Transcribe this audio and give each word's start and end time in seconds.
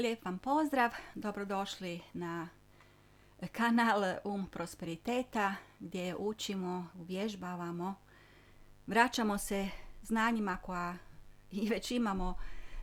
Lijep 0.00 0.24
vam 0.24 0.38
pozdrav, 0.38 0.90
dobrodošli 1.14 2.00
na 2.12 2.48
kanal 3.52 4.02
Um 4.24 4.46
Prosperiteta 4.46 5.54
gdje 5.80 6.16
učimo, 6.16 6.86
uvježbavamo, 7.00 7.94
vraćamo 8.86 9.38
se 9.38 9.68
znanjima 10.02 10.56
koja 10.56 10.96
i 11.50 11.68
već 11.68 11.90
imamo 11.90 12.34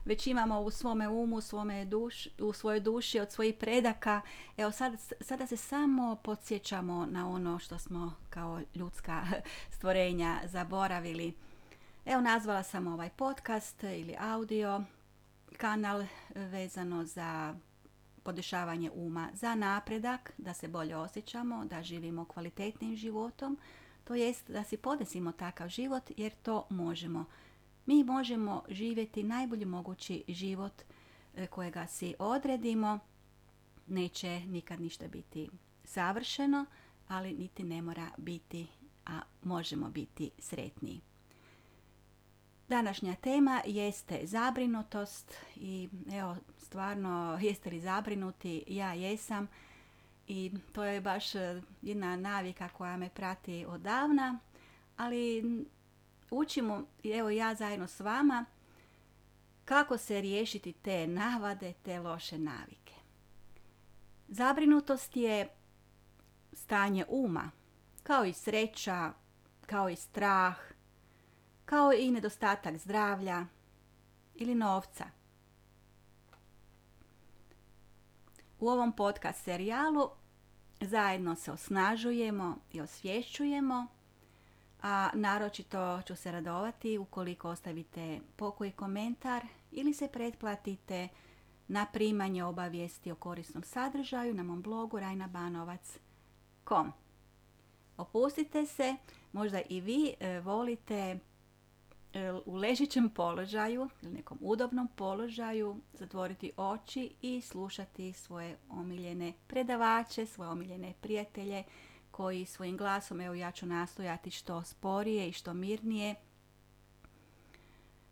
već 0.05 0.27
imamo 0.27 0.59
u 0.59 0.71
svome 0.71 1.07
umu, 1.09 1.35
u, 1.35 1.41
svome 1.41 1.85
duš, 1.85 2.27
u 2.39 2.53
svojoj 2.53 2.79
duši 2.79 3.19
od 3.19 3.31
svojih 3.31 3.55
predaka. 3.55 4.21
Evo 4.57 4.71
sad, 4.71 4.93
sada 5.21 5.47
se 5.47 5.57
samo 5.57 6.15
podsjećamo 6.15 7.05
na 7.05 7.29
ono 7.29 7.59
što 7.59 7.79
smo 7.79 8.13
kao 8.29 8.61
ljudska 8.75 9.23
stvorenja 9.75 10.39
zaboravili. 10.45 11.33
Evo 12.05 12.21
nazvala 12.21 12.63
sam 12.63 12.87
ovaj 12.87 13.09
podcast 13.09 13.83
ili 13.83 14.15
audio 14.19 14.83
kanal 15.57 16.05
vezano 16.35 17.05
za 17.05 17.55
podešavanje 18.23 18.91
uma 18.91 19.29
za 19.33 19.55
napredak, 19.55 20.33
da 20.37 20.53
se 20.53 20.67
bolje 20.67 20.95
osjećamo, 20.95 21.65
da 21.65 21.83
živimo 21.83 22.25
kvalitetnim 22.25 22.95
životom, 22.95 23.57
to 24.03 24.15
jest 24.15 24.51
da 24.51 24.63
si 24.63 24.77
podesimo 24.77 25.31
takav 25.31 25.69
život 25.69 26.11
jer 26.17 26.31
to 26.43 26.67
možemo. 26.69 27.25
Mi 27.85 28.03
možemo 28.03 28.63
živjeti 28.69 29.23
najbolji 29.23 29.65
mogući 29.65 30.23
život 30.27 30.81
e, 31.35 31.47
kojega 31.47 31.87
si 31.87 32.15
odredimo. 32.19 32.99
Neće 33.87 34.39
nikad 34.39 34.81
ništa 34.81 35.07
biti 35.07 35.49
savršeno, 35.83 36.65
ali 37.07 37.33
niti 37.33 37.63
ne 37.63 37.81
mora 37.81 38.07
biti, 38.17 38.67
a 39.05 39.21
možemo 39.43 39.89
biti 39.89 40.31
sretniji. 40.39 41.01
Današnja 42.67 43.15
tema 43.15 43.61
jeste 43.65 44.19
zabrinutost 44.23 45.33
i 45.55 45.89
evo 46.11 46.35
stvarno 46.57 47.39
jeste 47.41 47.69
li 47.69 47.79
zabrinuti? 47.79 48.63
Ja 48.67 48.93
jesam 48.93 49.47
i 50.27 50.51
to 50.71 50.83
je 50.83 51.01
baš 51.01 51.35
e, 51.35 51.61
jedna 51.81 52.15
navika 52.15 52.69
koja 52.69 52.97
me 52.97 53.09
prati 53.09 53.65
odavna, 53.65 54.39
ali 54.97 55.43
učimo, 56.31 56.83
evo 57.03 57.29
ja 57.29 57.55
zajedno 57.55 57.87
s 57.87 57.99
vama, 57.99 58.45
kako 59.65 59.97
se 59.97 60.21
riješiti 60.21 60.73
te 60.73 61.07
navade, 61.07 61.73
te 61.83 61.99
loše 61.99 62.37
navike. 62.37 62.93
Zabrinutost 64.27 65.15
je 65.15 65.49
stanje 66.53 67.05
uma, 67.09 67.51
kao 68.03 68.25
i 68.25 68.33
sreća, 68.33 69.13
kao 69.65 69.89
i 69.89 69.95
strah, 69.95 70.57
kao 71.67 71.93
i 71.93 72.11
nedostatak 72.11 72.77
zdravlja 72.77 73.45
ili 74.35 74.55
novca. 74.55 75.05
U 78.59 78.69
ovom 78.69 78.91
podcast 78.91 79.43
serijalu 79.43 80.09
zajedno 80.81 81.35
se 81.35 81.51
osnažujemo 81.51 82.57
i 82.71 82.81
osvješćujemo, 82.81 83.87
a 84.81 85.09
naročito 85.13 86.01
ću 86.01 86.15
se 86.15 86.31
radovati 86.31 86.97
ukoliko 86.97 87.49
ostavite 87.49 88.19
pokoji 88.35 88.71
komentar 88.71 89.45
ili 89.71 89.93
se 89.93 90.07
pretplatite 90.07 91.07
na 91.67 91.85
primanje 91.85 92.43
obavijesti 92.43 93.11
o 93.11 93.15
korisnom 93.15 93.63
sadržaju 93.63 94.33
na 94.33 94.43
mom 94.43 94.61
blogu 94.61 94.99
rajnabanovac.com. 94.99 96.91
Opustite 97.97 98.65
se, 98.65 98.95
možda 99.31 99.61
i 99.69 99.81
vi 99.81 100.13
e, 100.19 100.39
volite 100.39 101.19
u 102.45 102.55
ležićem 102.55 103.09
položaju 103.09 103.89
ili 104.01 104.13
nekom 104.13 104.37
udobnom 104.41 104.87
položaju 104.95 105.81
zatvoriti 105.93 106.51
oči 106.57 107.13
i 107.21 107.41
slušati 107.41 108.13
svoje 108.13 108.57
omiljene 108.69 109.33
predavače, 109.47 110.25
svoje 110.25 110.49
omiljene 110.49 110.93
prijatelje 111.01 111.63
koji 112.11 112.45
svojim 112.45 112.77
glasom, 112.77 113.21
evo 113.21 113.35
ja 113.35 113.51
ću 113.51 113.65
nastojati 113.65 114.31
što 114.31 114.63
sporije 114.63 115.29
i 115.29 115.33
što 115.33 115.53
mirnije 115.53 116.15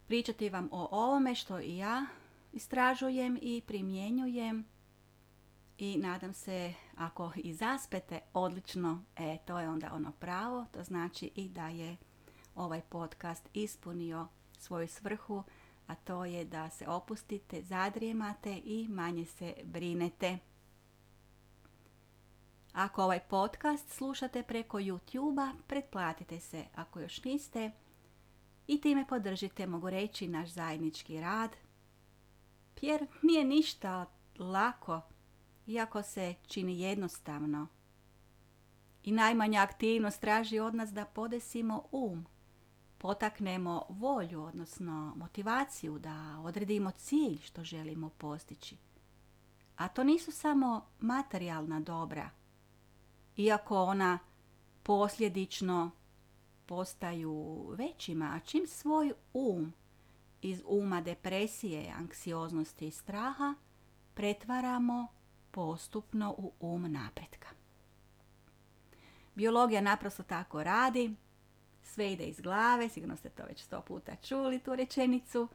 pričati 0.07 0.49
vam 0.49 0.69
o 0.71 0.87
ovome 0.91 1.35
što 1.35 1.59
i 1.59 1.77
ja 1.77 2.05
istražujem 2.53 3.39
i 3.41 3.61
primjenjujem 3.67 4.65
i 5.77 5.97
nadam 5.97 6.33
se 6.33 6.73
ako 6.97 7.31
i 7.35 7.53
zaspete 7.53 8.19
odlično, 8.33 9.03
e, 9.15 9.37
to 9.45 9.59
je 9.59 9.69
onda 9.69 9.93
ono 9.93 10.11
pravo, 10.11 10.65
to 10.71 10.83
znači 10.83 11.31
i 11.35 11.49
da 11.49 11.67
je 11.67 11.97
ovaj 12.55 12.81
podcast 12.81 13.49
ispunio 13.53 14.27
svoju 14.57 14.87
svrhu, 14.87 15.43
a 15.87 15.95
to 15.95 16.25
je 16.25 16.45
da 16.45 16.69
se 16.69 16.87
opustite, 16.87 17.61
zadrijemate 17.61 18.61
i 18.65 18.87
manje 18.89 19.25
se 19.25 19.53
brinete. 19.63 20.37
Ako 22.73 23.03
ovaj 23.03 23.19
podcast 23.19 23.89
slušate 23.89 24.43
preko 24.43 24.79
YouTube-a, 24.79 25.53
pretplatite 25.67 26.39
se 26.39 26.65
ako 26.75 26.99
još 26.99 27.23
niste 27.23 27.71
i 28.67 28.81
time 28.81 29.05
podržite, 29.07 29.67
mogu 29.67 29.89
reći, 29.89 30.27
naš 30.27 30.49
zajednički 30.49 31.21
rad. 31.21 31.55
Jer 32.81 33.07
nije 33.21 33.45
ništa 33.45 34.05
lako, 34.39 35.01
iako 35.67 36.03
se 36.03 36.35
čini 36.47 36.79
jednostavno. 36.79 37.67
I 39.03 39.11
najmanja 39.11 39.61
aktivnost 39.61 40.21
traži 40.21 40.59
od 40.59 40.75
nas 40.75 40.93
da 40.93 41.05
podesimo 41.05 41.83
um, 41.91 42.25
potaknemo 43.05 43.85
volju, 43.89 44.43
odnosno 44.43 45.13
motivaciju 45.15 45.99
da 45.99 46.41
odredimo 46.43 46.91
cilj 46.91 47.39
što 47.41 47.63
želimo 47.63 48.09
postići. 48.09 48.77
A 49.75 49.87
to 49.87 50.03
nisu 50.03 50.31
samo 50.31 50.85
materijalna 50.99 51.79
dobra, 51.79 52.29
iako 53.37 53.83
ona 53.83 54.19
posljedično 54.83 55.91
postaju 56.65 57.65
većima, 57.77 58.31
a 58.35 58.39
čim 58.39 58.67
svoj 58.67 59.13
um 59.33 59.73
iz 60.41 60.61
uma 60.67 61.01
depresije, 61.01 61.93
anksioznosti 61.97 62.87
i 62.87 62.91
straha 62.91 63.55
pretvaramo 64.13 65.07
postupno 65.51 66.35
u 66.37 66.51
um 66.59 66.91
napretka. 66.91 67.47
Biologija 69.35 69.81
naprosto 69.81 70.23
tako 70.23 70.63
radi, 70.63 71.15
sve 71.85 72.11
ide 72.11 72.23
iz 72.23 72.41
glave, 72.41 72.89
sigurno 72.89 73.15
ste 73.15 73.29
to 73.29 73.43
već 73.45 73.63
sto 73.63 73.81
puta 73.81 74.15
čuli, 74.15 74.59
tu 74.59 74.75
rečenicu, 74.75 75.47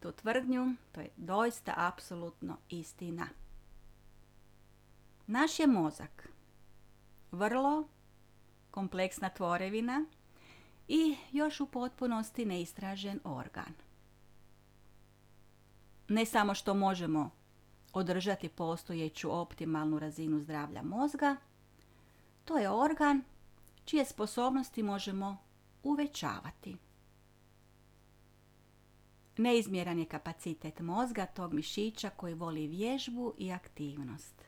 tu 0.00 0.12
tvrdnju, 0.12 0.74
to 0.92 1.00
je 1.00 1.08
doista 1.16 1.74
apsolutno 1.76 2.56
istina. 2.68 3.26
Naš 5.26 5.58
je 5.58 5.66
mozak 5.66 6.28
vrlo 7.32 7.88
kompleksna 8.70 9.28
tvorevina 9.28 10.04
i 10.88 11.16
još 11.32 11.60
u 11.60 11.66
potpunosti 11.66 12.44
neistražen 12.44 13.20
organ. 13.24 13.74
Ne 16.08 16.26
samo 16.26 16.54
što 16.54 16.74
možemo 16.74 17.30
održati 17.92 18.48
postojeću 18.48 19.40
optimalnu 19.40 19.98
razinu 19.98 20.40
zdravlja 20.40 20.82
mozga, 20.82 21.36
to 22.44 22.58
je 22.58 22.70
organ 22.70 23.22
čije 23.84 24.04
sposobnosti 24.04 24.82
možemo 24.82 25.43
uvećavati. 25.84 26.76
Neizmjeran 29.36 29.98
je 29.98 30.04
kapacitet 30.04 30.80
mozga 30.80 31.26
tog 31.26 31.52
mišića 31.52 32.10
koji 32.10 32.34
voli 32.34 32.66
vježbu 32.66 33.34
i 33.38 33.52
aktivnost. 33.52 34.42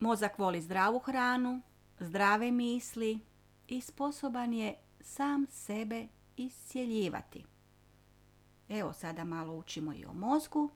Mozak 0.00 0.38
voli 0.38 0.60
zdravu 0.60 0.98
hranu, 0.98 1.62
zdrave 1.98 2.50
misli 2.50 3.18
i 3.68 3.80
sposoban 3.80 4.52
je 4.52 4.74
sam 5.00 5.46
sebe 5.50 6.06
iscijeljivati. 6.36 7.44
Evo 8.68 8.92
sada 8.92 9.24
malo 9.24 9.54
učimo 9.56 9.92
i 9.92 10.04
o 10.04 10.12
mozgu. 10.12 10.70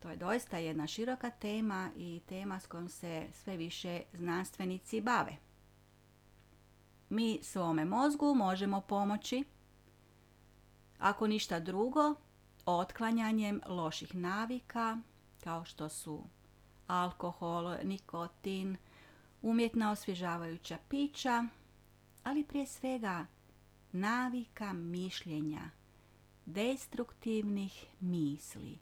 To 0.00 0.10
je 0.10 0.16
doista 0.16 0.58
jedna 0.58 0.86
široka 0.86 1.30
tema 1.30 1.90
i 1.96 2.20
tema 2.26 2.60
s 2.60 2.66
kojom 2.66 2.88
se 2.88 3.26
sve 3.32 3.56
više 3.56 4.02
znanstvenici 4.12 5.00
bave 5.00 5.47
mi 7.08 7.38
svome 7.42 7.84
mozgu 7.84 8.34
možemo 8.34 8.80
pomoći 8.80 9.44
ako 10.98 11.26
ništa 11.26 11.60
drugo 11.60 12.14
otklanjanjem 12.66 13.60
loših 13.66 14.14
navika 14.14 14.98
kao 15.44 15.64
što 15.64 15.88
su 15.88 16.24
alkohol, 16.86 17.76
nikotin, 17.84 18.76
umjetna 19.42 19.90
osvježavajuća 19.90 20.78
pića, 20.88 21.44
ali 22.24 22.44
prije 22.44 22.66
svega 22.66 23.26
navika 23.92 24.72
mišljenja, 24.72 25.70
destruktivnih 26.46 27.86
misli, 28.00 28.78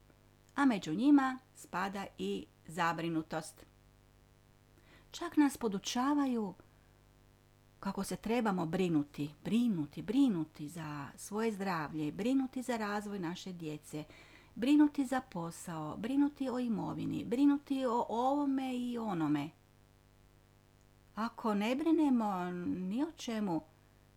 a 0.55 0.65
među 0.65 0.93
njima 0.93 1.39
spada 1.55 2.05
i 2.17 2.45
zabrinutost. 2.67 3.65
Čak 5.11 5.37
nas 5.37 5.57
podučavaju 5.57 6.53
kako 7.79 8.03
se 8.03 8.15
trebamo 8.15 8.65
brinuti, 8.65 9.29
brinuti, 9.43 10.01
brinuti 10.01 10.69
za 10.69 11.07
svoje 11.15 11.51
zdravlje, 11.51 12.11
brinuti 12.11 12.61
za 12.61 12.77
razvoj 12.77 13.19
naše 13.19 13.53
djece, 13.53 14.03
brinuti 14.55 15.05
za 15.05 15.21
posao, 15.21 15.97
brinuti 15.97 16.49
o 16.49 16.59
imovini, 16.59 17.25
brinuti 17.25 17.85
o 17.85 18.05
ovome 18.09 18.77
i 18.77 18.97
onome. 18.97 19.49
Ako 21.15 21.53
ne 21.53 21.75
brinemo 21.75 22.51
ni 22.65 23.03
o 23.03 23.11
čemu, 23.11 23.61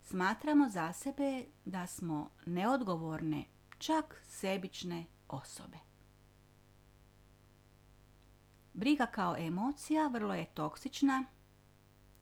smatramo 0.03 0.69
za 0.69 0.93
sebe 0.93 1.45
da 1.65 1.87
smo 1.87 2.29
neodgovorne, 2.45 3.43
čak 3.77 4.21
sebične 4.27 5.05
osobe. 5.27 5.77
Briga 8.73 9.05
kao 9.05 9.37
emocija 9.37 10.07
vrlo 10.07 10.33
je 10.33 10.45
toksična 10.45 11.25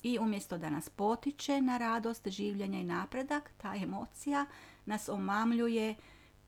i 0.03 0.19
umjesto 0.19 0.57
da 0.57 0.69
nas 0.69 0.89
potiče 0.89 1.61
na 1.61 1.77
radost 1.77 2.27
življenja 2.27 2.79
i 2.79 2.83
napredak, 2.83 3.51
ta 3.57 3.75
emocija 3.75 4.45
nas 4.85 5.09
omamljuje, 5.09 5.95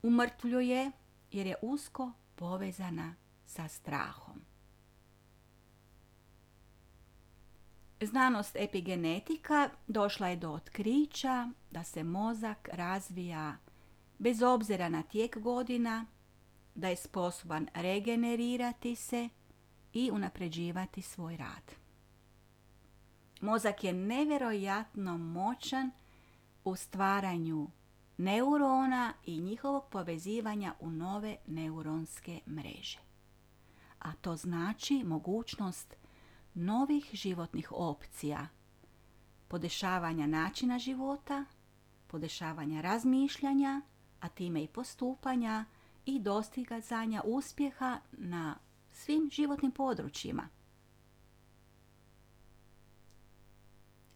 umrtvljuje 0.02 0.90
jer 1.32 1.46
je 1.46 1.56
usko 1.62 2.12
povezana 2.34 3.14
sa 3.46 3.68
strahom. 3.68 4.40
Znanost 8.00 8.56
epigenetika 8.56 9.70
došla 9.86 10.28
je 10.28 10.36
do 10.36 10.50
otkrića 10.50 11.50
da 11.70 11.84
se 11.84 12.04
mozak 12.04 12.68
razvija 12.72 13.56
bez 14.18 14.42
obzira 14.42 14.88
na 14.88 15.02
tijek 15.02 15.38
godina, 15.38 16.06
da 16.74 16.88
je 16.88 16.96
sposoban 16.96 17.68
regenerirati 17.74 18.96
se 18.96 19.28
i 19.92 20.10
unapređivati 20.10 21.02
svoj 21.02 21.36
rad. 21.36 21.81
Mozak 23.42 23.84
je 23.84 23.92
nevjerojatno 23.92 25.18
moćan 25.18 25.90
u 26.64 26.76
stvaranju 26.76 27.68
neurona 28.16 29.12
i 29.26 29.40
njihovog 29.40 29.84
povezivanja 29.90 30.74
u 30.80 30.90
nove 30.90 31.36
neuronske 31.46 32.40
mreže. 32.46 32.98
A 33.98 34.12
to 34.12 34.36
znači 34.36 35.02
mogućnost 35.04 35.94
novih 36.54 37.10
životnih 37.12 37.72
opcija, 37.72 38.48
podešavanja 39.48 40.26
načina 40.26 40.78
života, 40.78 41.44
podešavanja 42.06 42.80
razmišljanja, 42.80 43.80
a 44.20 44.28
time 44.28 44.62
i 44.62 44.68
postupanja 44.68 45.64
i 46.06 46.20
dostigazanja 46.20 47.22
uspjeha 47.24 47.98
na 48.12 48.58
svim 48.92 49.30
životnim 49.32 49.70
područjima. 49.70 50.48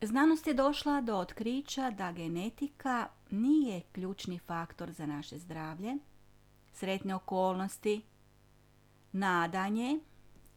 Znanost 0.00 0.46
je 0.46 0.54
došla 0.54 1.00
do 1.00 1.16
otkrića 1.16 1.90
da 1.90 2.12
genetika 2.12 3.08
nije 3.30 3.80
ključni 3.92 4.38
faktor 4.38 4.92
za 4.92 5.06
naše 5.06 5.38
zdravlje, 5.38 5.94
sretne 6.72 7.14
okolnosti, 7.14 8.02
nadanje, 9.12 9.98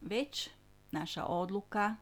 već 0.00 0.50
naša 0.90 1.24
odluka 1.24 1.96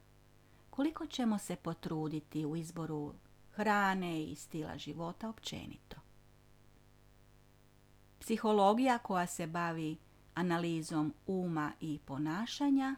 koliko 0.71 1.07
ćemo 1.07 1.39
se 1.39 1.57
potruditi 1.57 2.45
u 2.45 2.57
izboru 2.57 3.15
hrane 3.53 4.23
i 4.23 4.35
stila 4.35 4.79
života 4.79 5.29
općenito. 5.29 5.97
Psihologija 8.21 8.99
koja 8.99 9.27
se 9.27 9.47
bavi 9.47 9.97
analizom 10.35 11.15
uma 11.27 11.73
i 11.81 11.99
ponašanja, 12.05 12.97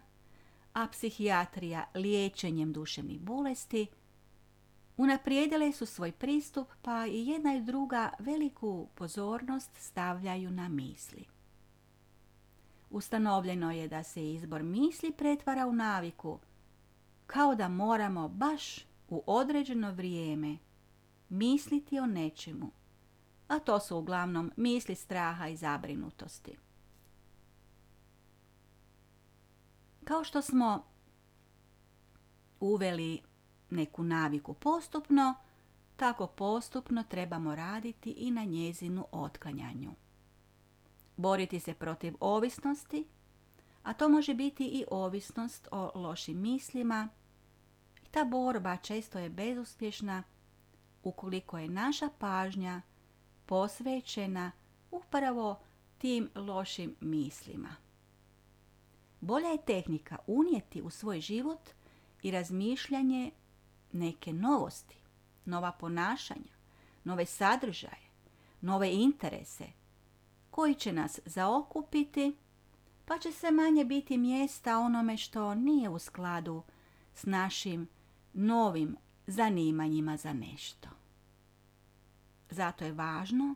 a 0.72 0.86
psihijatrija 0.88 1.84
liječenjem 1.94 2.72
duševnih 2.72 3.20
bolesti– 3.20 3.86
Unaprijedile 5.00 5.72
su 5.72 5.86
svoj 5.86 6.12
pristup, 6.12 6.68
pa 6.82 7.06
i 7.06 7.26
jedna 7.26 7.54
i 7.54 7.60
druga 7.60 8.10
veliku 8.18 8.88
pozornost 8.94 9.70
stavljaju 9.74 10.50
na 10.50 10.68
misli. 10.68 11.24
Ustanovljeno 12.90 13.72
je 13.72 13.88
da 13.88 14.02
se 14.02 14.32
izbor 14.32 14.62
misli 14.62 15.12
pretvara 15.12 15.66
u 15.66 15.72
naviku, 15.72 16.38
kao 17.26 17.54
da 17.54 17.68
moramo 17.68 18.28
baš 18.28 18.86
u 19.08 19.22
određeno 19.26 19.92
vrijeme 19.92 20.58
misliti 21.28 21.98
o 21.98 22.06
nečemu, 22.06 22.70
a 23.48 23.58
to 23.58 23.80
su 23.80 23.96
uglavnom 23.96 24.52
misli 24.56 24.94
straha 24.94 25.48
i 25.48 25.56
zabrinutosti. 25.56 26.56
Kao 30.04 30.24
što 30.24 30.42
smo 30.42 30.84
uveli 32.60 33.29
neku 33.70 34.02
naviku 34.02 34.54
postupno, 34.54 35.34
tako 35.96 36.26
postupno 36.26 37.02
trebamo 37.02 37.54
raditi 37.54 38.10
i 38.10 38.30
na 38.30 38.44
njezinu 38.44 39.06
otklanjanju. 39.12 39.90
Boriti 41.16 41.60
se 41.60 41.74
protiv 41.74 42.14
ovisnosti, 42.20 43.06
a 43.82 43.92
to 43.92 44.08
može 44.08 44.34
biti 44.34 44.64
i 44.64 44.84
ovisnost 44.90 45.68
o 45.70 45.90
lošim 45.94 46.40
mislima. 46.40 47.08
Ta 48.10 48.24
borba 48.24 48.76
često 48.76 49.18
je 49.18 49.30
bezuspješna 49.30 50.22
ukoliko 51.02 51.58
je 51.58 51.68
naša 51.68 52.08
pažnja 52.18 52.82
posvećena 53.46 54.52
upravo 54.90 55.60
tim 55.98 56.30
lošim 56.34 56.96
mislima. 57.00 57.76
Bolja 59.20 59.48
je 59.48 59.64
tehnika 59.64 60.16
unijeti 60.26 60.82
u 60.82 60.90
svoj 60.90 61.20
život 61.20 61.70
i 62.22 62.30
razmišljanje 62.30 63.30
neke 63.92 64.32
novosti, 64.32 64.96
nova 65.44 65.72
ponašanja, 65.72 66.52
nove 67.04 67.26
sadržaje, 67.26 68.10
nove 68.60 68.92
interese 68.92 69.66
koji 70.50 70.74
će 70.74 70.92
nas 70.92 71.20
zaokupiti 71.24 72.36
pa 73.04 73.18
će 73.18 73.32
se 73.32 73.50
manje 73.50 73.84
biti 73.84 74.18
mjesta 74.18 74.78
onome 74.78 75.16
što 75.16 75.54
nije 75.54 75.88
u 75.88 75.98
skladu 75.98 76.62
s 77.14 77.24
našim 77.24 77.88
novim 78.32 78.96
zanimanjima 79.26 80.16
za 80.16 80.32
nešto. 80.32 80.88
Zato 82.50 82.84
je 82.84 82.92
važno 82.92 83.54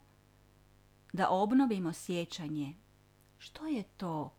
da 1.13 1.29
obnovimo 1.31 1.93
sjećanje 1.93 2.75
što 3.39 3.67
je 3.67 3.83
to 3.83 4.35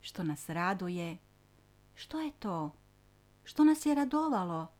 što 0.00 0.22
nas 0.22 0.48
raduje, 0.48 1.18
što 1.94 2.20
je 2.20 2.32
to 2.38 2.72
što 3.44 3.64
nas 3.64 3.86
je 3.86 3.94
radovalo 3.94 4.77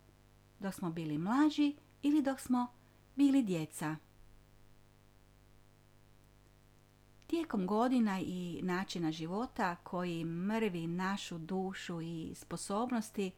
dok 0.58 0.74
smo 0.74 0.90
bili 0.90 1.18
mlađi 1.18 1.76
ili 2.02 2.22
dok 2.22 2.40
smo 2.40 2.66
bili 3.16 3.42
djeca. 3.42 3.96
Tijekom 7.26 7.66
godina 7.66 8.20
i 8.20 8.60
načina 8.62 9.12
života 9.12 9.76
koji 9.76 10.24
mrvi 10.24 10.86
našu 10.86 11.38
dušu 11.38 12.00
i 12.00 12.32
sposobnosti, 12.34 13.30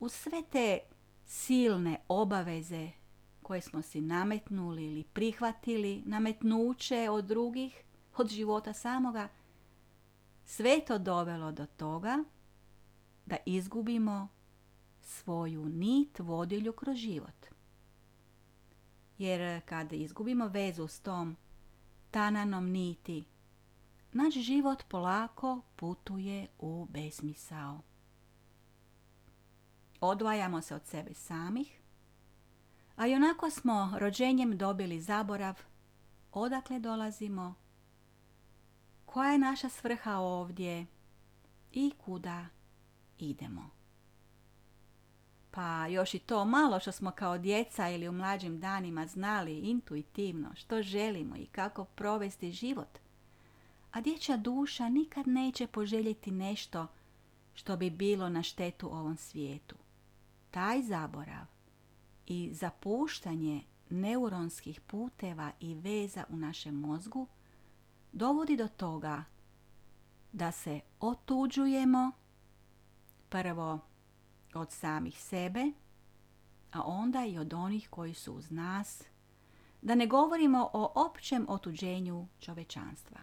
uz 0.00 0.12
sve 0.12 0.42
te 0.52 0.78
silne 1.26 2.00
obaveze 2.08 2.90
koje 3.42 3.60
smo 3.60 3.82
si 3.82 4.00
nametnuli 4.00 4.84
ili 4.84 5.04
prihvatili, 5.04 6.02
nametnuće 6.06 7.10
od 7.10 7.24
drugih, 7.24 7.82
od 8.16 8.28
života 8.28 8.72
samoga, 8.72 9.28
sve 10.44 10.80
to 10.86 10.98
dovelo 10.98 11.52
do 11.52 11.66
toga 11.66 12.24
da 13.26 13.36
izgubimo 13.46 14.28
svoju 15.04 15.64
nit 15.64 16.18
vodilju 16.18 16.72
kroz 16.72 16.96
život. 16.96 17.46
Jer 19.18 19.60
kada 19.64 19.96
izgubimo 19.96 20.48
vezu 20.48 20.88
s 20.88 21.00
tom 21.00 21.36
tananom 22.10 22.70
niti, 22.70 23.24
naš 24.12 24.34
život 24.34 24.84
polako 24.88 25.60
putuje 25.76 26.46
u 26.58 26.86
besmisao. 26.90 27.80
Odvajamo 30.00 30.62
se 30.62 30.74
od 30.74 30.86
sebe 30.86 31.14
samih, 31.14 31.80
a 32.96 33.06
i 33.06 33.14
onako 33.14 33.50
smo 33.50 33.92
rođenjem 33.98 34.58
dobili 34.58 35.00
zaborav 35.00 35.60
odakle 36.32 36.80
dolazimo, 36.80 37.54
koja 39.06 39.32
je 39.32 39.38
naša 39.38 39.68
svrha 39.68 40.16
ovdje 40.16 40.86
i 41.72 41.92
kuda 42.04 42.46
idemo. 43.18 43.70
Pa 45.54 45.86
još 45.86 46.14
i 46.14 46.18
to 46.18 46.44
malo 46.44 46.80
što 46.80 46.92
smo 46.92 47.10
kao 47.10 47.38
djeca 47.38 47.88
ili 47.88 48.08
u 48.08 48.12
mlađim 48.12 48.60
danima 48.60 49.06
znali 49.06 49.58
intuitivno 49.58 50.54
što 50.54 50.82
želimo 50.82 51.36
i 51.36 51.46
kako 51.46 51.84
provesti 51.84 52.52
život. 52.52 52.98
A 53.92 54.00
dječja 54.00 54.36
duša 54.36 54.88
nikad 54.88 55.28
neće 55.28 55.66
poželjeti 55.66 56.30
nešto 56.30 56.86
što 57.54 57.76
bi 57.76 57.90
bilo 57.90 58.28
na 58.28 58.42
štetu 58.42 58.86
ovom 58.86 59.16
svijetu. 59.16 59.76
Taj 60.50 60.82
zaborav 60.82 61.46
i 62.26 62.50
zapuštanje 62.52 63.62
neuronskih 63.90 64.80
puteva 64.80 65.50
i 65.60 65.74
veza 65.74 66.24
u 66.28 66.36
našem 66.36 66.74
mozgu 66.74 67.26
dovodi 68.12 68.56
do 68.56 68.68
toga 68.68 69.24
da 70.32 70.52
se 70.52 70.80
otuđujemo 71.00 72.12
prvo 73.28 73.80
od 74.56 74.72
samih 74.72 75.22
sebe, 75.22 75.72
a 76.72 76.82
onda 76.82 77.24
i 77.24 77.38
od 77.38 77.54
onih 77.54 77.88
koji 77.90 78.14
su 78.14 78.32
uz 78.32 78.50
nas, 78.50 79.02
da 79.82 79.94
ne 79.94 80.06
govorimo 80.06 80.70
o 80.72 80.92
općem 81.06 81.46
otuđenju 81.48 82.26
čovečanstva. 82.40 83.20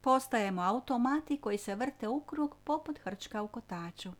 Postajemo 0.00 0.62
automati 0.62 1.40
koji 1.40 1.58
se 1.58 1.74
vrte 1.74 2.08
u 2.08 2.20
krug 2.20 2.56
poput 2.64 2.98
hrčka 2.98 3.42
u 3.42 3.48
kotaču. 3.48 4.12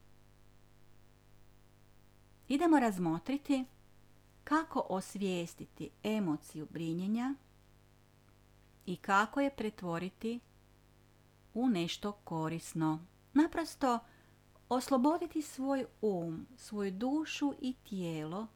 Idemo 2.48 2.80
razmotriti 2.80 3.64
kako 4.44 4.86
osvijestiti 4.88 5.90
emociju 6.02 6.66
brinjenja 6.70 7.34
i 8.86 8.96
kako 8.96 9.40
je 9.40 9.56
pretvoriti 9.56 10.40
u 11.54 11.68
nešto 11.68 12.12
korisno. 12.12 13.06
Naprosto 13.32 13.98
osloboditi 14.74 15.42
svoj 15.42 15.86
um, 16.02 16.46
svoju 16.56 16.90
dušu 16.90 17.54
i 17.60 17.72
tijelo 17.72 18.46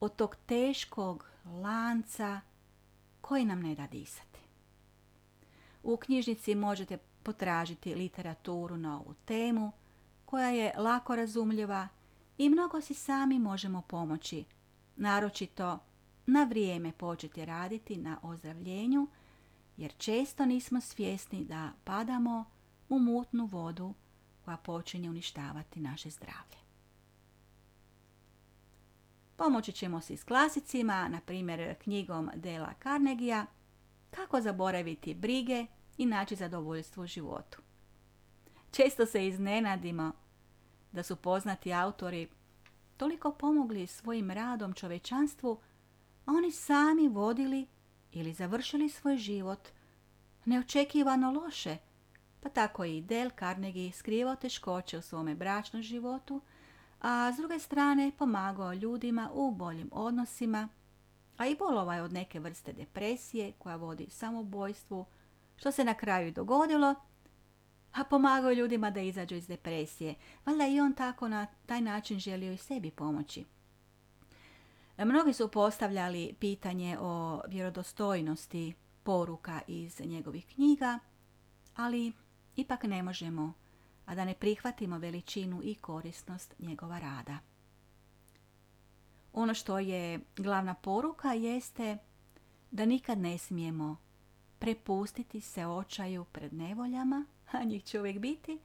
od 0.00 0.16
tog 0.16 0.36
teškog 0.46 1.26
lanca 1.44 2.40
koji 3.20 3.44
nam 3.44 3.60
ne 3.62 3.74
da 3.74 3.86
disati. 3.86 4.40
U 5.82 5.96
knjižnici 5.96 6.54
možete 6.54 6.98
potražiti 7.22 7.94
literaturu 7.94 8.76
na 8.76 9.00
ovu 9.00 9.14
temu 9.24 9.72
koja 10.24 10.48
je 10.48 10.72
lako 10.78 11.16
razumljiva 11.16 11.88
i 12.38 12.48
mnogo 12.48 12.80
si 12.80 12.94
sami 12.94 13.38
možemo 13.38 13.82
pomoći, 13.82 14.44
naročito 14.96 15.78
na 16.26 16.44
vrijeme 16.44 16.92
početi 16.92 17.44
raditi 17.44 17.96
na 17.96 18.18
ozdravljenju, 18.22 19.08
jer 19.76 19.92
često 19.98 20.46
nismo 20.46 20.80
svjesni 20.80 21.44
da 21.44 21.70
padamo 21.84 22.44
u 22.88 22.98
mutnu 22.98 23.46
vodu 23.46 23.94
koja 24.48 24.56
počinje 24.56 25.10
uništavati 25.10 25.80
naše 25.80 26.10
zdravlje. 26.10 26.56
Pomoći 29.36 29.72
ćemo 29.72 30.00
se 30.00 30.16
s 30.16 30.24
klasicima, 30.24 31.08
na 31.08 31.20
primjer 31.20 31.74
knjigom 31.74 32.30
Dela 32.34 32.72
Carnegija, 32.82 33.46
kako 34.10 34.40
zaboraviti 34.40 35.14
brige 35.14 35.66
i 35.98 36.06
naći 36.06 36.36
zadovoljstvo 36.36 37.04
u 37.04 37.06
životu. 37.06 37.58
Često 38.70 39.06
se 39.06 39.26
iznenadimo 39.26 40.12
da 40.92 41.02
su 41.02 41.16
poznati 41.16 41.72
autori 41.72 42.28
toliko 42.96 43.32
pomogli 43.32 43.86
svojim 43.86 44.30
radom 44.30 44.72
čovečanstvu, 44.72 45.60
a 46.26 46.32
oni 46.32 46.52
sami 46.52 47.08
vodili 47.08 47.66
ili 48.12 48.32
završili 48.32 48.88
svoj 48.88 49.16
život 49.16 49.68
neočekivano 50.44 51.32
loše, 51.32 51.76
pa 52.40 52.48
tako 52.48 52.84
i 52.84 53.00
Del 53.00 53.30
Carnegie 53.38 53.92
skrivao 53.92 54.36
teškoće 54.36 54.98
u 54.98 55.02
svome 55.02 55.34
bračnom 55.34 55.82
životu, 55.82 56.40
a 57.00 57.32
s 57.32 57.36
druge 57.36 57.58
strane 57.58 58.12
pomagao 58.18 58.72
ljudima 58.72 59.30
u 59.32 59.50
boljim 59.50 59.88
odnosima, 59.92 60.68
a 61.36 61.46
i 61.46 61.56
bolova 61.56 61.94
je 61.94 62.02
od 62.02 62.12
neke 62.12 62.40
vrste 62.40 62.72
depresije 62.72 63.52
koja 63.52 63.76
vodi 63.76 64.06
samobojstvu, 64.10 65.06
što 65.56 65.72
se 65.72 65.84
na 65.84 65.94
kraju 65.94 66.32
dogodilo, 66.32 66.94
a 67.92 68.04
pomagao 68.04 68.52
ljudima 68.52 68.90
da 68.90 69.00
izađu 69.00 69.34
iz 69.34 69.46
depresije. 69.46 70.14
Valjda 70.46 70.66
i 70.66 70.80
on 70.80 70.92
tako 70.92 71.28
na 71.28 71.46
taj 71.66 71.80
način 71.80 72.18
želio 72.18 72.52
i 72.52 72.56
sebi 72.56 72.90
pomoći. 72.90 73.44
Mnogi 74.98 75.32
su 75.32 75.48
postavljali 75.48 76.34
pitanje 76.38 76.96
o 77.00 77.40
vjerodostojnosti 77.48 78.74
poruka 79.02 79.60
iz 79.66 80.00
njegovih 80.00 80.46
knjiga, 80.46 80.98
ali 81.76 82.12
ipak 82.58 82.84
ne 82.84 83.02
možemo, 83.02 83.52
a 84.06 84.14
da 84.14 84.24
ne 84.24 84.34
prihvatimo 84.34 84.98
veličinu 84.98 85.60
i 85.64 85.74
korisnost 85.74 86.54
njegova 86.58 86.98
rada. 86.98 87.38
Ono 89.32 89.54
što 89.54 89.78
je 89.78 90.20
glavna 90.36 90.74
poruka 90.74 91.32
jeste 91.32 91.98
da 92.70 92.84
nikad 92.84 93.18
ne 93.18 93.38
smijemo 93.38 93.96
prepustiti 94.58 95.40
se 95.40 95.66
očaju 95.66 96.24
pred 96.24 96.52
nevoljama, 96.52 97.24
a 97.52 97.64
njih 97.64 97.84
će 97.84 98.00
uvijek 98.00 98.18
biti, 98.18 98.58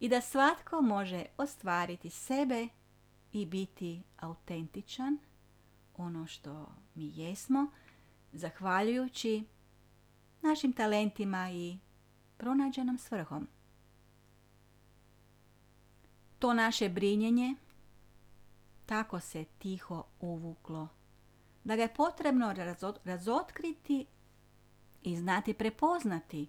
i 0.00 0.08
da 0.08 0.20
svatko 0.20 0.80
može 0.80 1.24
ostvariti 1.38 2.10
sebe 2.10 2.68
i 3.32 3.46
biti 3.46 4.02
autentičan, 4.18 5.18
ono 5.96 6.26
što 6.26 6.74
mi 6.94 7.12
jesmo, 7.16 7.70
zahvaljujući 8.32 9.44
našim 10.42 10.72
talentima 10.72 11.50
i 11.50 11.78
pronađenom 12.42 12.98
svrhom. 12.98 13.48
To 16.38 16.54
naše 16.54 16.88
brinjenje 16.88 17.54
tako 18.86 19.20
se 19.20 19.44
tiho 19.44 20.04
uvuklo, 20.20 20.88
da 21.64 21.76
ga 21.76 21.82
je 21.82 21.94
potrebno 21.94 22.54
razotkriti 23.04 24.06
i 25.02 25.16
znati 25.16 25.54
prepoznati 25.54 26.48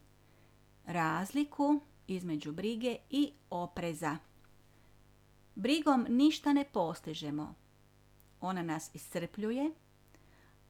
razliku 0.85 1.79
između 2.07 2.51
brige 2.51 2.97
i 3.09 3.31
opreza. 3.49 4.17
Brigom 5.55 6.05
ništa 6.09 6.53
ne 6.53 6.65
postižemo. 6.65 7.55
Ona 8.41 8.63
nas 8.63 8.95
iscrpljuje, 8.95 9.71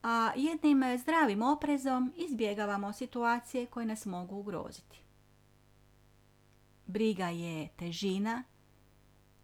a 0.01 0.32
jednim 0.36 0.98
zdravim 0.98 1.42
oprezom 1.42 2.13
izbjegavamo 2.15 2.94
situacije 2.94 3.65
koje 3.65 3.86
nas 3.86 4.06
mogu 4.06 4.36
ugroziti. 4.36 5.02
Briga 6.93 7.27
je 7.27 7.67
težina 7.67 8.43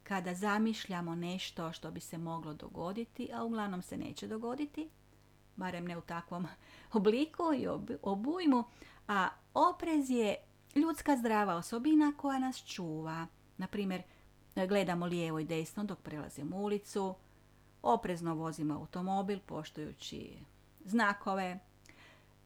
kada 0.04 0.34
zamišljamo 0.34 1.16
nešto 1.16 1.72
što 1.72 1.92
bi 1.92 2.00
se 2.00 2.18
moglo 2.18 2.54
dogoditi, 2.54 3.30
a 3.34 3.44
uglavnom 3.44 3.82
se 3.82 3.98
neće 3.98 4.28
dogoditi, 4.28 4.90
barem 5.56 5.86
ne 5.86 5.98
u 5.98 6.02
takvom 6.02 6.48
obliku 6.94 7.44
i 7.54 7.68
obujmu, 8.02 8.64
a 9.08 9.30
oprez 9.54 10.10
je 10.10 10.36
ljudska 10.76 11.18
zdrava 11.18 11.56
osobina 11.56 12.14
koja 12.18 12.40
nas 12.40 12.64
čuva. 12.66 13.28
Naprimjer, 13.58 14.02
gledamo 14.68 15.06
lijevo 15.06 15.40
i 15.40 15.46
desno 15.46 15.84
dok 15.84 16.00
prelazimo 16.00 16.58
ulicu, 16.58 17.16
oprezno 17.82 18.36
vozimo 18.36 18.74
automobil 18.74 19.40
poštujući 19.40 20.38
znakove, 20.86 21.60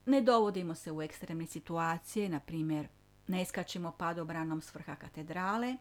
ne 0.06 0.22
dovodimo 0.22 0.76
se 0.76 0.92
u 0.92 1.02
ekstremne 1.02 1.46
situacije, 1.46 2.30
na 2.30 2.40
primjer 2.40 2.88
ne 3.28 3.46
skačimo 3.46 3.92
padobranom 3.92 4.62
s 4.62 4.76
vrha 4.76 4.96
katedrale 4.96 5.78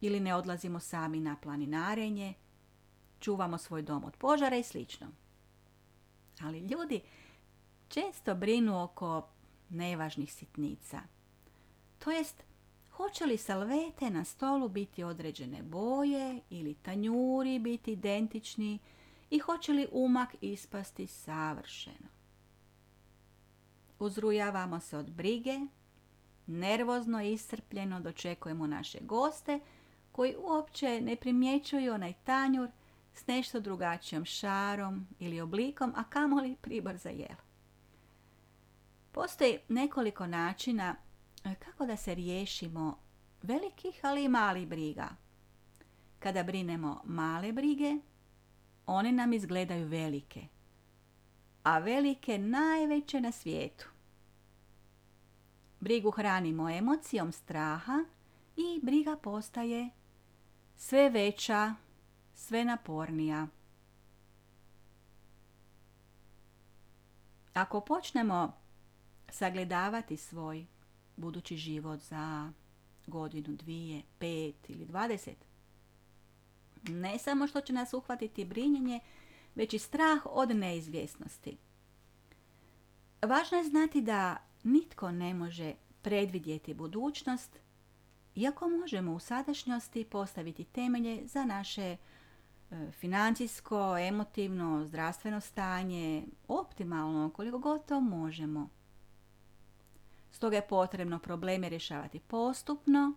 ili 0.00 0.20
ne 0.20 0.34
odlazimo 0.34 0.80
sami 0.80 1.20
na 1.20 1.36
planinarenje, 1.42 2.34
čuvamo 3.20 3.58
svoj 3.58 3.82
dom 3.82 4.04
od 4.04 4.16
požara 4.16 4.56
i 4.56 4.62
sl. 4.62 4.78
Ali 6.40 6.58
ljudi 6.58 7.00
često 7.88 8.34
brinu 8.34 8.82
oko 8.82 9.28
nevažnih 9.68 10.32
sitnica. 10.32 11.00
To 11.98 12.10
jest, 12.10 12.42
hoće 12.90 13.26
li 13.26 13.36
salvete 13.36 14.10
na 14.10 14.24
stolu 14.24 14.68
biti 14.68 15.04
određene 15.04 15.62
boje 15.62 16.40
ili 16.50 16.74
tanjuri 16.74 17.58
biti 17.58 17.92
identični 17.92 18.78
i 19.30 19.38
hoće 19.38 19.72
li 19.72 19.88
umak 19.92 20.34
ispasti 20.40 21.06
savršeno. 21.06 22.08
Uzrujavamo 23.98 24.80
se 24.80 24.96
od 24.98 25.10
brige, 25.10 25.60
nervozno 26.46 27.22
i 27.22 27.32
iscrpljeno 27.32 28.00
dočekujemo 28.00 28.66
naše 28.66 28.98
goste 29.00 29.60
koji 30.12 30.36
uopće 30.38 31.00
ne 31.00 31.16
primjećuju 31.16 31.94
onaj 31.94 32.12
tanjur 32.12 32.68
s 33.14 33.26
nešto 33.26 33.60
drugačijom 33.60 34.24
šarom 34.24 35.06
ili 35.18 35.40
oblikom, 35.40 35.92
a 35.96 36.04
kamoli 36.04 36.56
pribor 36.60 36.96
za 36.96 37.08
jelo. 37.08 37.44
Postoji 39.12 39.58
nekoliko 39.68 40.26
načina 40.26 40.96
e, 41.44 41.54
kako 41.54 41.86
da 41.86 41.96
se 41.96 42.14
riješimo 42.14 42.98
velikih, 43.42 44.00
ali 44.02 44.24
i 44.24 44.28
malih 44.28 44.68
briga. 44.68 45.08
Kada 46.18 46.42
brinemo 46.42 47.00
male 47.04 47.52
brige, 47.52 47.96
one 48.86 49.12
nam 49.12 49.32
izgledaju 49.32 49.86
velike, 49.86 50.46
a 51.62 51.78
velike 51.78 52.38
najveće 52.38 53.20
na 53.20 53.32
svijetu. 53.32 53.93
Brigu 55.84 56.10
hranimo 56.10 56.70
emocijom 56.70 57.32
straha 57.32 58.04
i 58.56 58.80
briga 58.82 59.16
postaje 59.16 59.90
sve 60.76 61.10
veća, 61.10 61.74
sve 62.34 62.64
napornija. 62.64 63.46
Ako 67.52 67.80
počnemo 67.80 68.52
sagledavati 69.28 70.16
svoj 70.16 70.66
budući 71.16 71.56
život 71.56 72.00
za 72.00 72.52
godinu, 73.06 73.56
dvije, 73.56 74.02
pet 74.18 74.70
ili 74.70 74.84
dvadeset, 74.86 75.38
ne 76.82 77.18
samo 77.18 77.46
što 77.46 77.60
će 77.60 77.72
nas 77.72 77.92
uhvatiti 77.94 78.44
brinjenje, 78.44 79.00
već 79.54 79.74
i 79.74 79.78
strah 79.78 80.18
od 80.24 80.56
neizvjesnosti. 80.56 81.56
Važno 83.22 83.58
je 83.58 83.64
znati 83.64 84.00
da 84.00 84.36
nitko 84.64 85.10
ne 85.10 85.34
može 85.34 85.74
predvidjeti 86.02 86.74
budućnost, 86.74 87.58
iako 88.34 88.68
možemo 88.68 89.12
u 89.12 89.18
sadašnjosti 89.18 90.04
postaviti 90.04 90.64
temelje 90.64 91.26
za 91.26 91.44
naše 91.44 91.82
e, 91.82 91.96
financijsko, 92.92 93.98
emotivno, 93.98 94.84
zdravstveno 94.86 95.40
stanje, 95.40 96.26
optimalno, 96.48 97.30
koliko 97.30 97.58
god 97.58 97.80
možemo. 98.02 98.68
Stoga 100.30 100.56
je 100.56 100.68
potrebno 100.68 101.18
probleme 101.18 101.68
rješavati 101.68 102.20
postupno, 102.20 103.12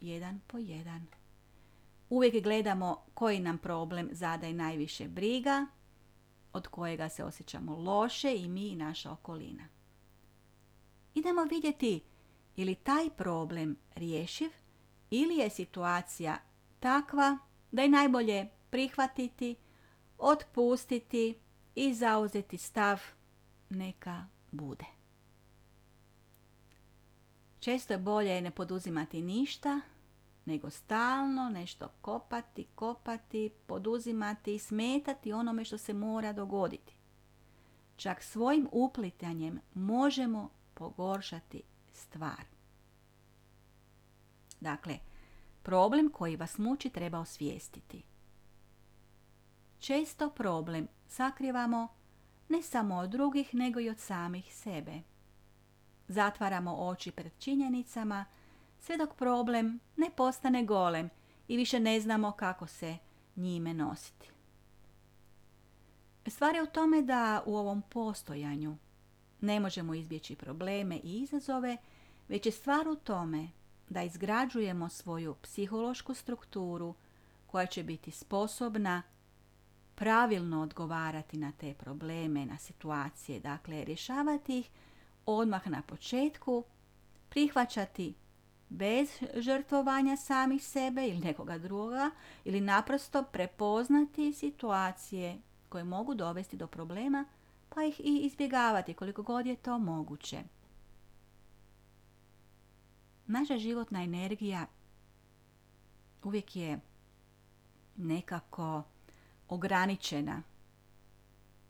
jedan 0.00 0.40
po 0.46 0.58
jedan. 0.58 1.06
Uvijek 2.10 2.42
gledamo 2.42 3.04
koji 3.14 3.40
nam 3.40 3.58
problem 3.58 4.08
zadaje 4.12 4.54
najviše 4.54 5.08
briga, 5.08 5.66
od 6.52 6.68
kojega 6.68 7.08
se 7.08 7.24
osjećamo 7.24 7.76
loše 7.76 8.36
i 8.36 8.48
mi 8.48 8.68
i 8.68 8.76
naša 8.76 9.12
okolina. 9.12 9.81
Idemo 11.14 11.44
vidjeti 11.44 12.00
ili 12.56 12.74
taj 12.74 13.10
problem 13.10 13.76
rješiv 13.94 14.50
ili 15.10 15.36
je 15.36 15.50
situacija 15.50 16.36
takva 16.80 17.38
da 17.70 17.82
je 17.82 17.88
najbolje 17.88 18.48
prihvatiti, 18.70 19.56
otpustiti 20.18 21.38
i 21.74 21.94
zauzeti 21.94 22.58
stav 22.58 23.00
neka 23.70 24.26
bude. 24.50 24.84
Često 27.60 27.92
je 27.92 27.98
bolje 27.98 28.40
ne 28.40 28.50
poduzimati 28.50 29.22
ništa, 29.22 29.80
nego 30.44 30.70
stalno 30.70 31.50
nešto 31.50 31.88
kopati, 32.00 32.66
kopati, 32.74 33.50
poduzimati 33.66 34.54
i 34.54 34.58
smetati 34.58 35.32
onome 35.32 35.64
što 35.64 35.78
se 35.78 35.92
mora 35.92 36.32
dogoditi. 36.32 36.94
Čak 37.96 38.22
svojim 38.22 38.68
uplitanjem 38.72 39.60
možemo 39.74 40.50
pogoršati 40.90 41.62
stvar. 41.92 42.44
Dakle, 44.60 44.98
problem 45.62 46.10
koji 46.12 46.36
vas 46.36 46.58
muči 46.58 46.90
treba 46.90 47.18
osvijestiti. 47.18 48.02
Često 49.78 50.30
problem 50.30 50.88
sakrivamo 51.08 51.88
ne 52.48 52.62
samo 52.62 52.96
od 52.96 53.10
drugih, 53.10 53.54
nego 53.54 53.80
i 53.80 53.90
od 53.90 53.98
samih 53.98 54.54
sebe. 54.54 55.00
Zatvaramo 56.08 56.76
oči 56.76 57.10
pred 57.10 57.32
činjenicama, 57.38 58.24
sve 58.78 58.96
dok 58.96 59.14
problem 59.14 59.80
ne 59.96 60.10
postane 60.16 60.64
golem 60.64 61.10
i 61.48 61.56
više 61.56 61.80
ne 61.80 62.00
znamo 62.00 62.32
kako 62.32 62.66
se 62.66 62.98
njime 63.36 63.74
nositi. 63.74 64.30
Stvar 66.26 66.54
je 66.54 66.62
u 66.62 66.66
tome 66.66 67.02
da 67.02 67.42
u 67.46 67.56
ovom 67.56 67.82
postojanju 67.82 68.76
ne 69.42 69.60
možemo 69.60 69.94
izbjeći 69.94 70.36
probleme 70.36 70.96
i 70.96 71.22
izazove, 71.22 71.76
već 72.28 72.46
je 72.46 72.52
stvar 72.52 72.88
u 72.88 72.96
tome 72.96 73.48
da 73.88 74.02
izgrađujemo 74.02 74.88
svoju 74.88 75.34
psihološku 75.42 76.14
strukturu 76.14 76.94
koja 77.46 77.66
će 77.66 77.82
biti 77.82 78.10
sposobna 78.10 79.02
pravilno 79.94 80.62
odgovarati 80.62 81.36
na 81.36 81.52
te 81.52 81.74
probleme, 81.74 82.46
na 82.46 82.58
situacije, 82.58 83.40
dakle 83.40 83.84
rješavati 83.84 84.58
ih 84.58 84.70
odmah 85.26 85.68
na 85.68 85.82
početku, 85.82 86.64
prihvaćati 87.28 88.14
bez 88.68 89.08
žrtvovanja 89.36 90.16
samih 90.16 90.64
sebe 90.64 91.08
ili 91.08 91.18
nekoga 91.18 91.58
druga 91.58 92.10
ili 92.44 92.60
naprosto 92.60 93.22
prepoznati 93.22 94.32
situacije 94.32 95.38
koje 95.68 95.84
mogu 95.84 96.14
dovesti 96.14 96.56
do 96.56 96.66
problema 96.66 97.24
pa 97.74 97.84
ih 97.84 98.00
i 98.00 98.18
izbjegavati 98.18 98.94
koliko 98.94 99.22
god 99.22 99.46
je 99.46 99.56
to 99.56 99.78
moguće. 99.78 100.42
Naša 103.26 103.58
životna 103.58 104.02
energija 104.02 104.66
uvijek 106.22 106.56
je 106.56 106.80
nekako 107.96 108.82
ograničena. 109.48 110.42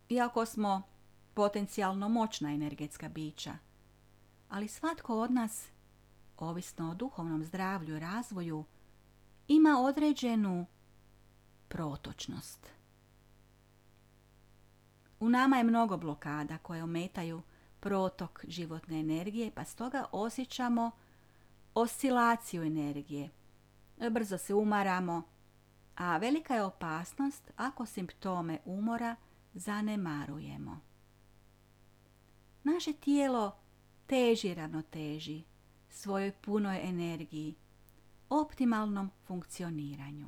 Iako 0.09 0.47
smo 0.47 0.83
potencijalno 1.35 2.09
moćna 2.09 2.53
energetska 2.53 3.09
bića, 3.09 3.53
ali 4.49 4.69
svatko 4.69 5.21
od 5.21 5.31
nas, 5.31 5.69
ovisno 6.39 6.91
o 6.91 6.95
duhovnom 6.95 7.45
zdravlju 7.45 7.97
i 7.97 8.01
razvoju, 8.01 8.65
ima 9.49 9.81
određenu 9.81 10.67
protočnost. 11.69 12.82
U 15.23 15.29
nama 15.29 15.57
je 15.57 15.65
mnogo 15.65 15.97
blokada 15.97 16.59
koje 16.59 16.83
ometaju 16.83 17.43
protok 17.81 18.45
životne 18.49 19.01
energije, 19.01 19.51
pa 19.55 19.65
stoga 19.65 20.05
osjećamo 20.13 20.91
oscilaciju 21.75 22.63
energije. 22.63 23.31
Brzo 24.11 24.39
se 24.39 24.55
umaramo, 24.55 25.23
a 25.97 26.17
velika 26.17 26.55
je 26.55 26.65
opasnost 26.65 27.51
ako 27.57 27.87
simptome 27.87 28.59
umora 28.65 29.17
zanemarujemo. 29.55 30.81
Naše 32.65 32.93
tijelo 32.93 33.57
teži 34.07 34.55
ravnoteži, 34.55 35.43
svojoj 35.89 36.33
punoj 36.33 36.81
energiji, 36.83 37.55
optimalnom 38.29 39.11
funkcioniranju. 39.27 40.27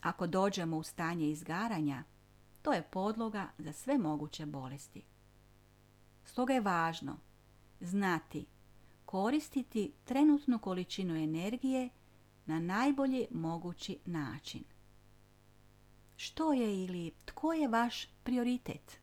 Ako 0.00 0.26
dođemo 0.26 0.76
u 0.76 0.82
stanje 0.82 1.30
izgaranja, 1.30 2.04
to 2.62 2.72
je 2.72 2.82
podloga 2.82 3.48
za 3.58 3.72
sve 3.72 3.98
moguće 3.98 4.46
bolesti. 4.46 5.04
Stoga 6.24 6.52
je 6.52 6.60
važno 6.60 7.16
znati 7.80 8.46
koristiti 9.04 9.92
trenutnu 10.04 10.58
količinu 10.58 11.16
energije 11.16 11.88
na 12.46 12.60
najbolji 12.60 13.26
mogući 13.30 13.98
način. 14.04 14.64
Što 16.16 16.52
je 16.52 16.84
ili 16.84 17.12
tko 17.24 17.52
je 17.52 17.68
vaš 17.68 18.06
prioritet? 18.22 19.00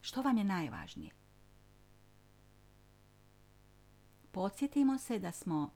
Što 0.00 0.22
vam 0.22 0.38
je 0.38 0.44
najvažnije? 0.44 1.10
Podsjetimo 4.30 4.98
se 4.98 5.18
da 5.18 5.32
smo 5.32 5.70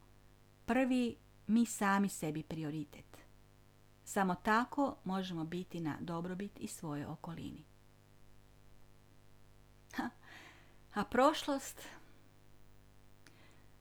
prvi 0.66 1.16
mi 1.46 1.66
sami 1.66 2.08
sebi 2.08 2.42
prioritet. 2.42 3.27
Samo 4.08 4.34
tako 4.34 4.96
možemo 5.04 5.44
biti 5.44 5.80
na 5.80 5.96
dobrobit 6.00 6.52
i 6.60 6.68
svojoj 6.68 7.04
okolini. 7.04 7.64
A 10.94 11.04
prošlost 11.04 11.82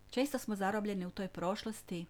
Često 0.10 0.40
smo 0.40 0.56
zarobljeni 0.56 1.06
u 1.06 1.12
toj 1.12 1.28
prošlosti, 1.28 2.06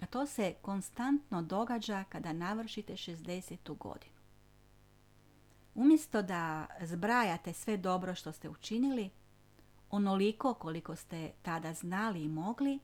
a 0.00 0.06
to 0.06 0.26
se 0.26 0.54
konstantno 0.62 1.42
događa 1.42 2.04
kada 2.08 2.32
navršite 2.32 2.92
60. 2.92 3.76
godinu. 3.76 4.14
Umjesto 5.74 6.22
da 6.22 6.66
zbrajate 6.80 7.52
sve 7.52 7.76
dobro 7.76 8.14
što 8.14 8.32
ste 8.32 8.48
učinili, 8.48 9.10
onoliko 9.90 10.54
koliko 10.54 10.96
ste 10.96 11.32
tada 11.42 11.74
znali 11.74 12.22
i 12.22 12.28
mogli, 12.28 12.78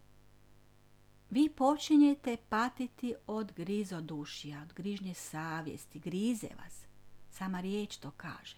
vi 1.30 1.48
počinjete 1.48 2.36
patiti 2.48 3.14
od 3.26 3.52
grizodušija, 3.52 4.62
od 4.62 4.72
grižnje 4.72 5.14
savjesti, 5.14 5.98
grize 5.98 6.48
vas. 6.64 6.84
Sama 7.30 7.60
riječ 7.60 7.96
to 7.96 8.10
kaže. 8.10 8.56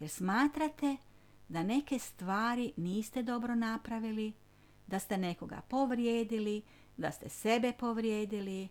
Jer 0.00 0.10
smatrate 0.10 0.96
da 1.48 1.62
neke 1.62 1.98
stvari 1.98 2.72
niste 2.76 3.22
dobro 3.22 3.54
napravili, 3.54 4.32
da 4.86 4.98
ste 4.98 5.18
nekoga 5.18 5.60
povrijedili, 5.68 6.62
da 6.96 7.12
ste 7.12 7.28
sebe 7.28 7.72
povrijedili, 7.72 8.68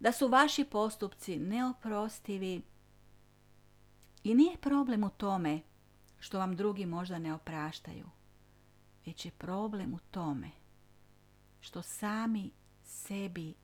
da 0.00 0.12
su 0.12 0.28
vaši 0.28 0.64
postupci 0.64 1.36
neoprostivi. 1.36 2.62
I 4.24 4.34
nije 4.34 4.56
problem 4.56 5.04
u 5.04 5.10
tome 5.10 5.60
što 6.18 6.38
vam 6.38 6.56
drugi 6.56 6.86
možda 6.86 7.18
ne 7.18 7.34
opraštaju, 7.34 8.06
već 9.06 9.24
je 9.24 9.30
problem 9.30 9.94
u 9.94 9.98
tome 9.98 10.57
što 11.60 11.82
sami 11.82 12.50
sebi 12.84 13.54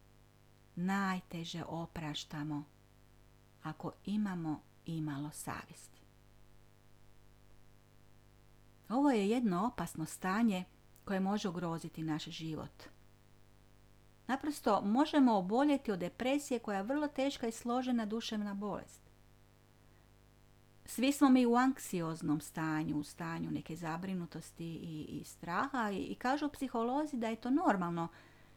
najteže 0.76 1.64
opraštamo 1.64 2.64
ako 3.62 3.92
imamo 4.04 4.60
imalo 4.86 5.30
savjesti. 5.30 6.00
Ovo 8.88 9.10
je 9.10 9.28
jedno 9.28 9.66
opasno 9.66 10.06
stanje 10.06 10.64
koje 11.04 11.20
može 11.20 11.48
ugroziti 11.48 12.02
naš 12.02 12.24
život. 12.24 12.82
Naprosto 14.26 14.80
možemo 14.80 15.38
oboljeti 15.38 15.92
od 15.92 15.98
depresije 15.98 16.58
koja 16.58 16.76
je 16.76 16.82
vrlo 16.82 17.08
teška 17.08 17.46
i 17.46 17.52
složena 17.52 18.06
duševna 18.06 18.54
bolest. 18.54 19.03
Svi 20.86 21.12
smo 21.12 21.30
mi 21.30 21.46
u 21.46 21.56
anksioznom 21.56 22.40
stanju, 22.40 22.98
u 22.98 23.04
stanju 23.04 23.50
neke 23.50 23.76
zabrinutosti 23.76 24.74
i, 24.74 25.06
i 25.20 25.24
straha 25.24 25.90
i, 25.90 25.98
i 25.98 26.14
kažu 26.14 26.48
psiholozi 26.48 27.16
da 27.16 27.28
je 27.28 27.36
to 27.36 27.50
normalno 27.50 28.08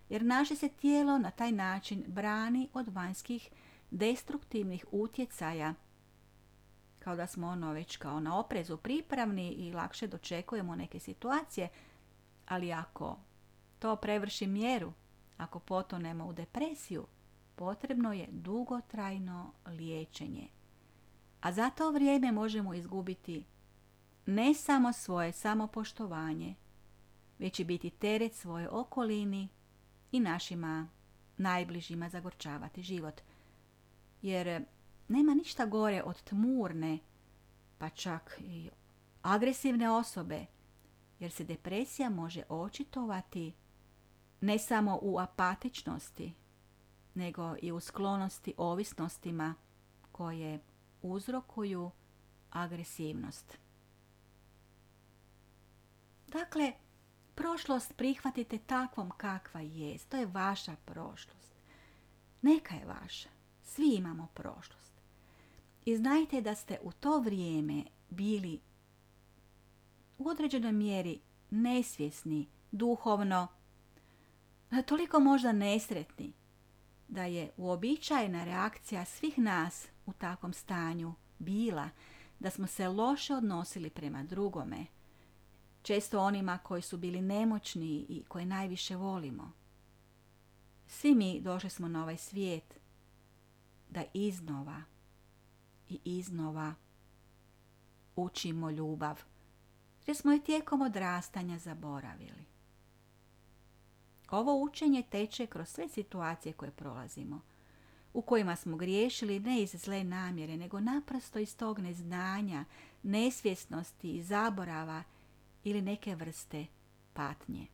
jer 0.09 0.25
naše 0.25 0.55
se 0.55 0.69
tijelo 0.69 1.17
na 1.17 1.31
taj 1.31 1.51
način 1.51 2.03
brani 2.07 2.69
od 2.73 2.87
vanjskih 2.87 3.49
destruktivnih 3.91 4.85
utjecaja 4.91 5.73
kao 6.99 7.15
da 7.15 7.27
smo 7.27 7.47
ono 7.47 7.73
već 7.73 7.97
kao 7.97 8.19
na 8.19 8.39
oprezu 8.39 8.77
pripravni 8.77 9.51
i 9.51 9.73
lakše 9.73 10.07
dočekujemo 10.07 10.75
neke 10.75 10.99
situacije 10.99 11.69
ali 12.45 12.73
ako 12.73 13.17
to 13.79 13.95
prevrši 13.95 14.47
mjeru, 14.47 14.93
ako 15.37 15.59
potonemo 15.59 16.25
u 16.25 16.33
depresiju, 16.33 17.07
potrebno 17.55 18.13
je 18.13 18.27
dugotrajno 18.31 19.53
liječenje. 19.65 20.47
A 21.41 21.51
za 21.51 21.69
to 21.69 21.91
vrijeme 21.91 22.31
možemo 22.31 22.73
izgubiti 22.73 23.45
ne 24.25 24.53
samo 24.53 24.93
svoje 24.93 25.31
samopoštovanje, 25.31 26.55
već 27.39 27.59
i 27.59 27.63
biti 27.63 27.89
teret 27.89 28.33
svoje 28.33 28.69
okolini 28.69 29.47
i 30.11 30.19
našima 30.19 30.87
najbližima 31.37 32.09
zagorčavati 32.09 32.81
život. 32.81 33.21
Jer 34.21 34.65
nema 35.07 35.33
ništa 35.33 35.65
gore 35.65 36.03
od 36.03 36.23
tmurne, 36.23 36.99
pa 37.77 37.89
čak 37.89 38.39
i 38.39 38.69
agresivne 39.21 39.89
osobe, 39.89 40.45
jer 41.19 41.31
se 41.31 41.43
depresija 41.43 42.09
može 42.09 42.43
očitovati 42.49 43.53
ne 44.41 44.59
samo 44.59 44.99
u 45.01 45.19
apatičnosti, 45.19 46.33
nego 47.13 47.55
i 47.61 47.71
u 47.71 47.79
sklonosti 47.79 48.53
ovisnostima 48.57 49.55
koje 50.11 50.59
uzrokuju 51.01 51.91
agresivnost. 52.51 53.57
Dakle, 56.27 56.73
prošlost 57.35 57.93
prihvatite 57.97 58.57
takvom 58.57 59.11
kakva 59.17 59.61
je. 59.61 59.97
To 60.09 60.17
je 60.17 60.25
vaša 60.25 60.75
prošlost. 60.85 61.53
Neka 62.41 62.75
je 62.75 62.85
vaša. 62.85 63.29
Svi 63.63 63.95
imamo 63.95 64.27
prošlost. 64.33 64.93
I 65.85 65.97
znajte 65.97 66.41
da 66.41 66.55
ste 66.55 66.79
u 66.83 66.91
to 66.91 67.19
vrijeme 67.19 67.83
bili 68.09 68.59
u 70.17 70.29
određenoj 70.29 70.71
mjeri 70.71 71.19
nesvjesni, 71.49 72.47
duhovno, 72.71 73.47
toliko 74.85 75.19
možda 75.19 75.51
nesretni, 75.51 76.33
da 77.07 77.23
je 77.23 77.51
uobičajena 77.57 78.43
reakcija 78.43 79.05
svih 79.05 79.37
nas 79.37 79.87
u 80.07 80.13
takvom 80.13 80.53
stanju 80.53 81.13
bila 81.39 81.89
da 82.39 82.49
smo 82.49 82.67
se 82.67 82.87
loše 82.87 83.35
odnosili 83.35 83.89
prema 83.89 84.23
drugome, 84.23 84.85
često 85.81 86.19
onima 86.19 86.57
koji 86.57 86.81
su 86.81 86.97
bili 86.97 87.21
nemoćni 87.21 88.05
i 88.09 88.23
koje 88.27 88.45
najviše 88.45 88.95
volimo. 88.95 89.51
Svi 90.87 91.15
mi 91.15 91.41
došli 91.41 91.69
smo 91.69 91.87
na 91.87 92.03
ovaj 92.03 92.17
svijet 92.17 92.79
da 93.89 94.03
iznova 94.13 94.81
i 95.89 95.99
iznova 96.03 96.73
učimo 98.15 98.69
ljubav, 98.69 99.23
jer 100.07 100.17
smo 100.17 100.31
je 100.31 100.43
tijekom 100.43 100.81
odrastanja 100.81 101.57
zaboravili. 101.57 102.45
Ovo 104.29 104.63
učenje 104.63 105.03
teče 105.09 105.45
kroz 105.45 105.69
sve 105.69 105.89
situacije 105.89 106.53
koje 106.53 106.71
prolazimo, 106.71 107.41
u 108.17 108.21
kojima 108.21 108.55
smo 108.55 108.77
griješili 108.77 109.39
ne 109.39 109.61
iz 109.61 109.71
zle 109.71 110.03
namjere, 110.03 110.57
nego 110.57 110.79
naprosto 110.79 111.39
iz 111.39 111.57
tog 111.57 111.79
neznanja, 111.79 112.65
nesvjesnosti 113.03 114.23
zaborava 114.23 115.03
ili 115.63 115.81
neke 115.81 116.15
vrste 116.15 116.65
patnje. 117.13 117.67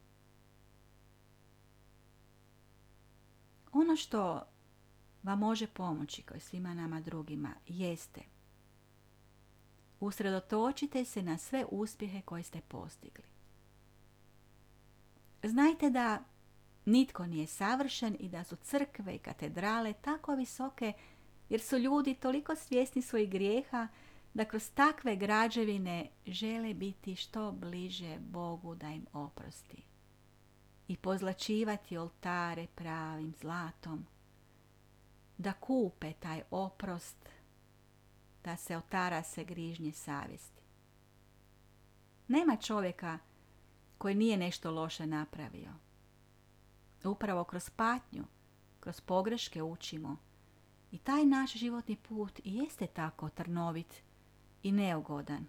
Ono 3.71 3.95
što 3.95 4.43
vam 5.23 5.39
može 5.39 5.67
pomoći, 5.67 6.21
kao 6.21 6.37
i 6.37 6.39
svima 6.39 6.73
nama 6.73 7.01
drugima, 7.01 7.53
jeste 7.67 8.21
usredotočite 9.99 11.05
se 11.05 11.21
na 11.21 11.37
sve 11.37 11.65
uspjehe 11.71 12.21
koje 12.21 12.43
ste 12.43 12.61
postigli. 12.61 13.25
Znajte 15.43 15.89
da 15.89 16.23
nitko 16.85 17.25
nije 17.25 17.47
savršen 17.47 18.17
i 18.19 18.29
da 18.29 18.43
su 18.43 18.55
crkve 18.55 19.15
i 19.15 19.19
katedrale 19.19 19.93
tako 19.93 20.35
visoke 20.35 20.93
jer 21.49 21.61
su 21.61 21.77
ljudi 21.77 22.13
toliko 22.13 22.55
svjesni 22.55 23.01
svojih 23.01 23.29
grijeha 23.29 23.87
da 24.33 24.45
kroz 24.45 24.69
takve 24.69 25.15
građevine 25.15 26.09
žele 26.25 26.73
biti 26.73 27.15
što 27.15 27.51
bliže 27.51 28.17
Bogu 28.19 28.75
da 28.75 28.87
im 28.87 29.05
oprosti 29.13 29.83
i 30.87 30.97
pozlačivati 30.97 31.97
oltare 31.97 32.67
pravim 32.75 33.33
zlatom, 33.41 34.05
da 35.37 35.53
kupe 35.53 36.13
taj 36.13 36.41
oprost, 36.51 37.29
da 38.43 38.57
se 38.57 38.77
otara 38.77 39.23
se 39.23 39.43
grižnje 39.43 39.91
savjesti. 39.91 40.61
Nema 42.27 42.55
čovjeka 42.55 43.19
koji 43.97 44.15
nije 44.15 44.37
nešto 44.37 44.71
loše 44.71 45.05
napravio. 45.05 45.82
Upravo 47.03 47.43
kroz 47.43 47.69
patnju, 47.69 48.23
kroz 48.79 49.01
pogreške 49.01 49.63
učimo 49.63 50.17
i 50.91 50.97
taj 50.97 51.25
naš 51.25 51.53
životni 51.53 51.95
put 51.95 52.39
i 52.43 52.55
jeste 52.55 52.87
tako 52.87 53.29
trnovit 53.29 54.03
i 54.63 54.71
neugodan. 54.71 55.47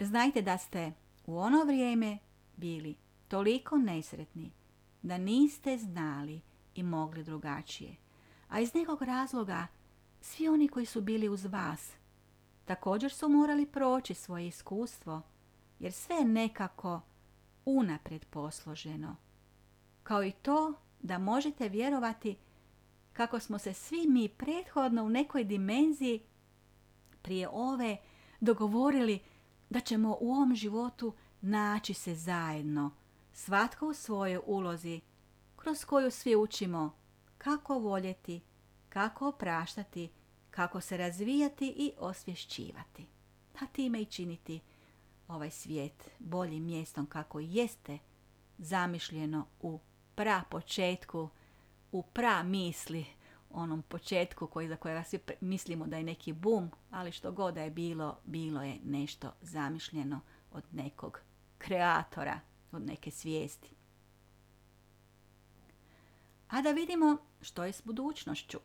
Znajte 0.00 0.42
da 0.42 0.58
ste 0.58 0.92
u 1.26 1.38
ono 1.38 1.64
vrijeme 1.64 2.18
bili 2.56 2.96
toliko 3.28 3.78
nesretni 3.78 4.52
da 5.02 5.18
niste 5.18 5.78
znali 5.78 6.40
i 6.74 6.82
mogli 6.82 7.24
drugačije. 7.24 7.96
A 8.48 8.60
iz 8.60 8.74
nekog 8.74 9.02
razloga 9.02 9.66
svi 10.20 10.48
oni 10.48 10.68
koji 10.68 10.86
su 10.86 11.00
bili 11.00 11.28
uz 11.28 11.44
vas 11.44 11.92
također 12.64 13.12
su 13.12 13.28
morali 13.28 13.66
proći 13.66 14.14
svoje 14.14 14.46
iskustvo, 14.46 15.22
jer 15.78 15.92
sve 15.92 16.16
je 16.16 16.24
nekako 16.24 17.00
unaprijed 17.64 18.24
posloženo. 18.24 19.16
Kao 20.04 20.24
i 20.24 20.32
to 20.32 20.72
da 21.02 21.18
možete 21.18 21.68
vjerovati 21.68 22.36
kako 23.12 23.40
smo 23.40 23.58
se 23.58 23.72
svi 23.72 24.06
mi 24.08 24.28
prethodno 24.28 25.04
u 25.04 25.08
nekoj 25.08 25.44
dimenziji 25.44 26.22
prije 27.22 27.48
ove 27.48 27.96
dogovorili 28.40 29.18
da 29.70 29.80
ćemo 29.80 30.16
u 30.20 30.32
ovom 30.32 30.54
životu 30.54 31.14
naći 31.40 31.94
se 31.94 32.14
zajedno, 32.14 32.90
svatko 33.32 33.88
u 33.88 33.94
svojoj 33.94 34.40
ulozi, 34.46 35.00
kroz 35.56 35.84
koju 35.84 36.10
svi 36.10 36.36
učimo 36.36 36.90
kako 37.38 37.78
voljeti, 37.78 38.40
kako 38.88 39.28
opraštati, 39.28 40.10
kako 40.50 40.80
se 40.80 40.96
razvijati 40.96 41.74
i 41.76 41.92
osvješćivati, 41.98 43.06
a 43.60 43.66
time 43.66 44.02
i 44.02 44.04
činiti 44.04 44.60
ovaj 45.28 45.50
svijet 45.50 46.10
boljim 46.18 46.64
mjestom 46.64 47.06
kako 47.06 47.40
jeste 47.40 47.98
zamišljeno 48.58 49.46
u 49.60 49.80
pra 50.14 50.42
početku, 50.50 51.28
u 51.92 52.02
pra 52.02 52.42
misli 52.42 53.06
onom 53.50 53.82
početku 53.82 54.46
koji, 54.46 54.68
za 54.68 54.76
kojega 54.76 55.02
svi 55.04 55.18
mislimo 55.40 55.86
da 55.86 55.96
je 55.96 56.04
neki 56.04 56.32
bum, 56.32 56.70
ali 56.90 57.12
što 57.12 57.32
god 57.32 57.54
da 57.54 57.62
je 57.62 57.70
bilo, 57.70 58.18
bilo 58.24 58.62
je 58.62 58.78
nešto 58.84 59.32
zamišljeno 59.42 60.20
od 60.52 60.64
nekog 60.72 61.20
kreatora, 61.58 62.40
od 62.72 62.86
neke 62.86 63.10
svijesti. 63.10 63.74
A 66.48 66.62
da 66.62 66.70
vidimo 66.70 67.16
što 67.40 67.64
je 67.64 67.72
s 67.72 67.82
budućnošću. 67.82 68.58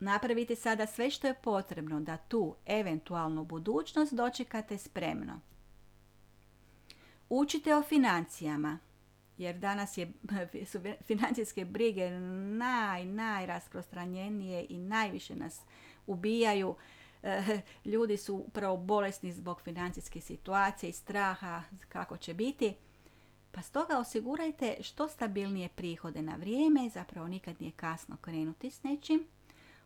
Napravite 0.00 0.56
sada 0.56 0.86
sve 0.86 1.10
što 1.10 1.26
je 1.26 1.40
potrebno 1.42 2.00
da 2.00 2.16
tu 2.16 2.56
eventualnu 2.66 3.44
budućnost 3.44 4.14
dočekate 4.14 4.78
spremno. 4.78 5.40
Učite 7.28 7.76
o 7.76 7.82
financijama, 7.82 8.78
jer 9.38 9.58
danas 9.58 9.98
je, 9.98 10.12
su 10.70 10.80
financijske 11.06 11.64
brige 11.64 12.10
naj, 12.10 13.04
najrasprostranjenije 13.04 14.66
i 14.68 14.78
najviše 14.78 15.36
nas 15.36 15.60
ubijaju. 16.06 16.74
E, 17.22 17.60
ljudi 17.84 18.16
su 18.16 18.34
upravo 18.34 18.76
bolesni 18.76 19.32
zbog 19.32 19.60
financijske 19.60 20.20
situacije 20.20 20.90
i 20.90 20.92
straha 20.92 21.62
kako 21.88 22.16
će 22.16 22.34
biti. 22.34 22.74
Pa 23.50 23.62
stoga 23.62 23.98
osigurajte 23.98 24.76
što 24.80 25.08
stabilnije 25.08 25.68
prihode 25.68 26.22
na 26.22 26.36
vrijeme, 26.36 26.88
zapravo 26.88 27.28
nikad 27.28 27.56
nije 27.60 27.72
kasno 27.72 28.16
krenuti 28.20 28.70
s 28.70 28.82
nečim. 28.82 29.26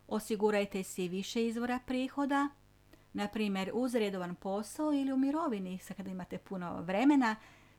Osigurajte 0.07 0.83
si 0.83 1.07
više 1.07 1.47
izvora 1.47 1.79
prihoda, 1.85 2.49
na 3.13 3.27
primjer 3.27 3.71
uz 3.73 3.95
redovan 3.95 4.35
posao 4.35 4.93
ili 4.93 5.13
u 5.13 5.17
mirovini, 5.17 5.77
sad 5.77 5.97
kada 5.97 6.09
imate 6.09 6.37
puno 6.37 6.81
vremena, 6.81 7.35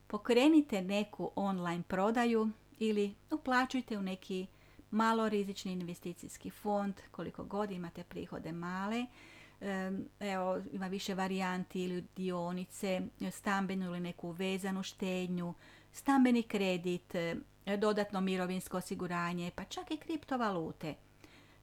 pokrenite 0.07 0.83
neku 0.83 1.31
online 1.37 1.83
prodaju 1.89 2.51
ili 2.79 3.15
uplaćujte 3.31 3.99
u 3.99 4.03
neki 4.03 4.47
malo 4.91 5.29
rizični 5.29 5.73
investicijski 5.73 6.51
fond, 6.51 6.95
koliko 7.11 7.45
god 7.45 7.71
imate 7.71 8.05
prihode 8.05 8.53
male. 8.53 9.07
Evo, 10.21 10.61
ima 10.73 10.87
više 10.87 11.15
varijanti 11.15 11.83
ili 11.83 12.05
dionice, 12.17 13.01
stambenu 13.31 13.87
ili 13.87 14.01
neku 14.01 14.31
vezanu 14.31 14.83
štednju, 14.83 15.55
stambeni 15.93 16.43
kredit, 16.43 17.15
dodatno 17.79 18.21
mirovinsko 18.21 18.77
osiguranje, 18.77 19.51
pa 19.57 19.65
čak 19.65 19.91
i 19.91 19.97
kriptovalute– 19.97 20.95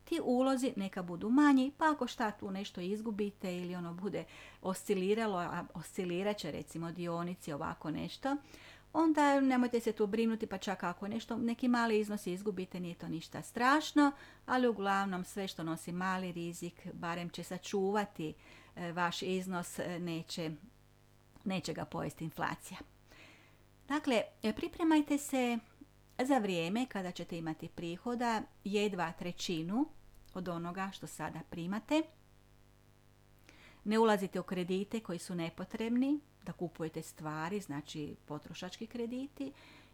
ti 0.05 0.19
ulozi 0.23 0.73
neka 0.75 1.03
budu 1.03 1.29
manji, 1.29 1.71
pa 1.77 1.91
ako 1.91 2.07
šta 2.07 2.31
tu 2.31 2.51
nešto 2.51 2.81
izgubite 2.81 3.57
ili 3.57 3.75
ono 3.75 3.93
bude 3.93 4.23
osciliralo, 4.61 5.37
a 5.37 5.65
oscilirat 5.73 6.37
će 6.37 6.51
recimo 6.51 6.91
dionici 6.91 7.53
ovako 7.53 7.91
nešto, 7.91 8.37
onda 8.93 9.39
nemojte 9.39 9.79
se 9.79 9.91
tu 9.91 10.07
brinuti 10.07 10.47
pa 10.47 10.57
čak 10.57 10.83
ako 10.83 11.07
nešto, 11.07 11.37
neki 11.37 11.67
mali 11.67 11.99
iznos 11.99 12.27
izgubite, 12.27 12.79
nije 12.79 12.95
to 12.95 13.07
ništa 13.07 13.41
strašno, 13.41 14.11
ali 14.45 14.67
uglavnom 14.67 15.23
sve 15.23 15.47
što 15.47 15.63
nosi 15.63 15.91
mali 15.91 16.31
rizik 16.31 16.87
barem 16.93 17.29
će 17.29 17.43
sačuvati 17.43 18.33
e, 18.75 18.91
vaš 18.91 19.21
iznos 19.21 19.79
e, 19.79 19.99
neće, 19.99 20.51
neće 21.45 21.73
ga 21.73 21.85
pojesti 21.85 22.23
inflacija. 22.23 22.77
Dakle, 23.87 24.21
pripremajte 24.55 25.17
se 25.17 25.59
za 26.25 26.37
vrijeme 26.37 26.85
kada 26.85 27.11
ćete 27.11 27.37
imati 27.37 27.67
prihoda 27.67 28.41
jedva 28.63 29.11
trećinu 29.11 29.85
od 30.33 30.47
onoga 30.47 30.89
što 30.93 31.07
sada 31.07 31.39
primate. 31.49 32.01
Ne 33.83 33.99
ulazite 33.99 34.39
u 34.39 34.43
kredite 34.43 34.99
koji 34.99 35.19
su 35.19 35.35
nepotrebni, 35.35 36.19
da 36.45 36.51
kupujete 36.51 37.01
stvari, 37.01 37.59
znači 37.59 38.15
potrošački 38.25 38.87
krediti, 38.87 39.51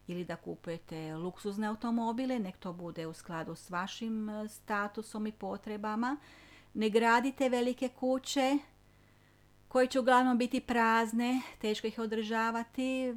ili 0.07 0.25
da 0.25 0.35
kupujete 0.35 1.15
luksuzne 1.15 1.67
automobile, 1.67 2.39
nek 2.39 2.57
to 2.57 2.73
bude 2.73 3.07
u 3.07 3.13
skladu 3.13 3.55
s 3.55 3.69
vašim 3.69 4.29
statusom 4.49 5.27
i 5.27 5.31
potrebama. 5.31 6.17
Ne 6.73 6.89
gradite 6.89 7.49
velike 7.49 7.89
kuće 7.89 8.57
koje 9.67 9.87
će 9.87 9.99
uglavnom 9.99 10.37
biti 10.37 10.59
prazne, 10.59 11.41
teško 11.61 11.87
ih 11.87 11.99
održavati, 11.99 13.03
e, 13.03 13.13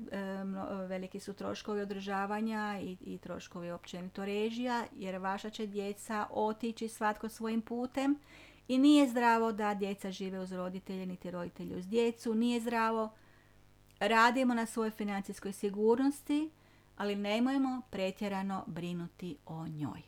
veliki 0.89 1.21
su 1.21 1.33
troškovi 1.33 1.81
održavanja 1.81 2.81
i, 2.83 2.97
i 3.01 3.19
troškovi 3.19 3.71
općenito 3.71 4.25
režija, 4.25 4.85
jer 4.97 5.17
vaša 5.17 5.51
će 5.51 5.67
djeca 5.67 6.27
otići 6.31 6.89
svatko 6.89 7.29
svojim 7.29 7.63
putem 7.63 8.19
i 8.69 8.79
nije 8.79 9.09
zdravo 9.09 9.53
da 9.53 9.75
djeca 9.75 10.11
žive 10.11 10.41
uz 10.41 10.53
roditelje, 10.53 11.07
niti 11.07 11.31
roditelji 11.31 11.77
uz 11.77 11.87
djecu, 11.89 12.35
nije 12.35 12.61
zdravo. 12.61 13.11
Radimo 14.01 14.55
na 14.55 14.67
svojoj 14.67 14.91
financijskoj 14.91 15.53
sigurnosti, 15.53 16.51
ali 16.97 17.17
nemojmo 17.17 17.83
pretjerano 17.91 18.65
brinuti 18.67 19.37
o 19.47 19.67
njoj. 19.67 20.03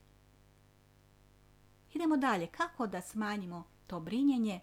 Idemo 1.94 2.16
dalje. 2.16 2.46
Kako 2.46 2.86
da 2.86 3.00
smanjimo 3.00 3.64
to 3.86 4.00
brinjenje? 4.00 4.60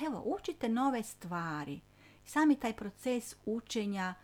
Evo, 0.00 0.22
učite 0.26 0.68
nove 0.68 1.02
stvari. 1.02 1.80
Sami 2.24 2.56
taj 2.56 2.76
proces 2.76 3.36
učenja, 3.44 4.14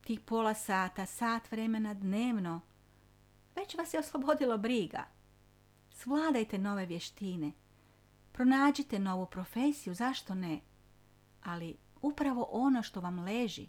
tih 0.00 0.20
pola 0.20 0.54
sata, 0.54 1.06
sat 1.06 1.50
vremena 1.50 1.94
dnevno, 1.94 2.60
već 3.56 3.74
vas 3.74 3.94
je 3.94 4.00
oslobodilo 4.00 4.58
briga. 4.58 5.04
Svladajte 5.90 6.58
nove 6.58 6.86
vještine. 6.86 7.52
Pronađite 8.32 8.98
novu 8.98 9.26
profesiju, 9.26 9.94
zašto 9.94 10.34
ne? 10.34 10.60
Ali 11.42 11.76
upravo 12.02 12.48
ono 12.50 12.82
što 12.82 13.00
vam 13.00 13.18
leži, 13.18 13.68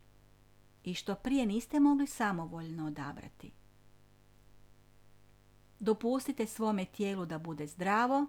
i 0.85 0.93
što 0.93 1.15
prije 1.15 1.45
niste 1.45 1.79
mogli 1.79 2.07
samovoljno 2.07 2.87
odabrati. 2.87 3.51
Dopustite 5.79 6.45
svome 6.47 6.85
tijelu 6.85 7.25
da 7.25 7.39
bude 7.39 7.67
zdravo 7.67 8.25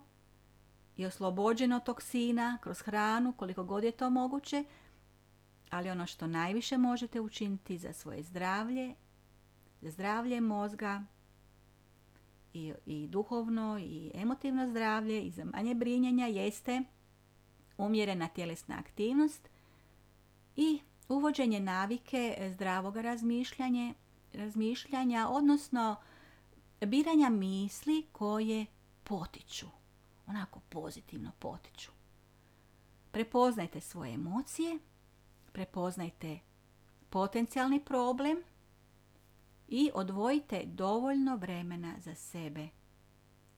i 0.97 1.07
oslobođeno 1.07 1.81
toksina 1.81 2.59
kroz 2.63 2.81
hranu 2.81 3.33
koliko 3.33 3.65
god 3.65 3.85
je 3.85 3.93
to 3.93 4.11
moguće, 4.11 4.65
ali 5.71 5.91
ono 5.91 6.07
što 6.07 6.27
najviše 6.27 6.79
možete 6.79 7.21
učiniti 7.21 7.79
za 7.79 7.93
svoje 7.93 8.23
zdravlje, 8.23 8.95
za 9.81 9.91
zdravlje 9.91 10.41
mozga 10.41 11.05
i, 12.53 12.73
i 12.87 13.07
duhovno 13.07 13.79
i 13.79 14.11
emotivno 14.15 14.71
zdravlje 14.71 15.23
i 15.23 15.31
za 15.31 15.45
manje 15.45 15.75
brinjenja 15.75 16.27
jeste 16.27 16.83
umjerena 17.79 18.29
tjelesna 18.29 18.77
aktivnost 18.79 19.49
i 20.57 20.81
uvođenje 21.09 21.61
navike 21.61 22.51
zdravog 22.55 22.97
razmišljanja, 22.97 23.95
razmišljanja, 24.33 25.29
odnosno 25.29 25.97
biranja 26.81 27.29
misli 27.29 28.07
koje 28.13 28.67
potiču, 29.05 29.67
onako 30.27 30.61
pozitivno 30.61 31.33
potiču. 31.39 31.91
Prepoznajte 33.11 33.81
svoje 33.81 34.15
emocije, 34.15 34.79
prepoznajte 35.53 36.39
potencijalni 37.11 37.85
problem 37.85 38.43
i 39.69 39.91
odvojite 39.95 40.63
dovoljno 40.67 41.37
vremena 41.37 41.95
za 41.99 42.15
sebe, 42.15 42.69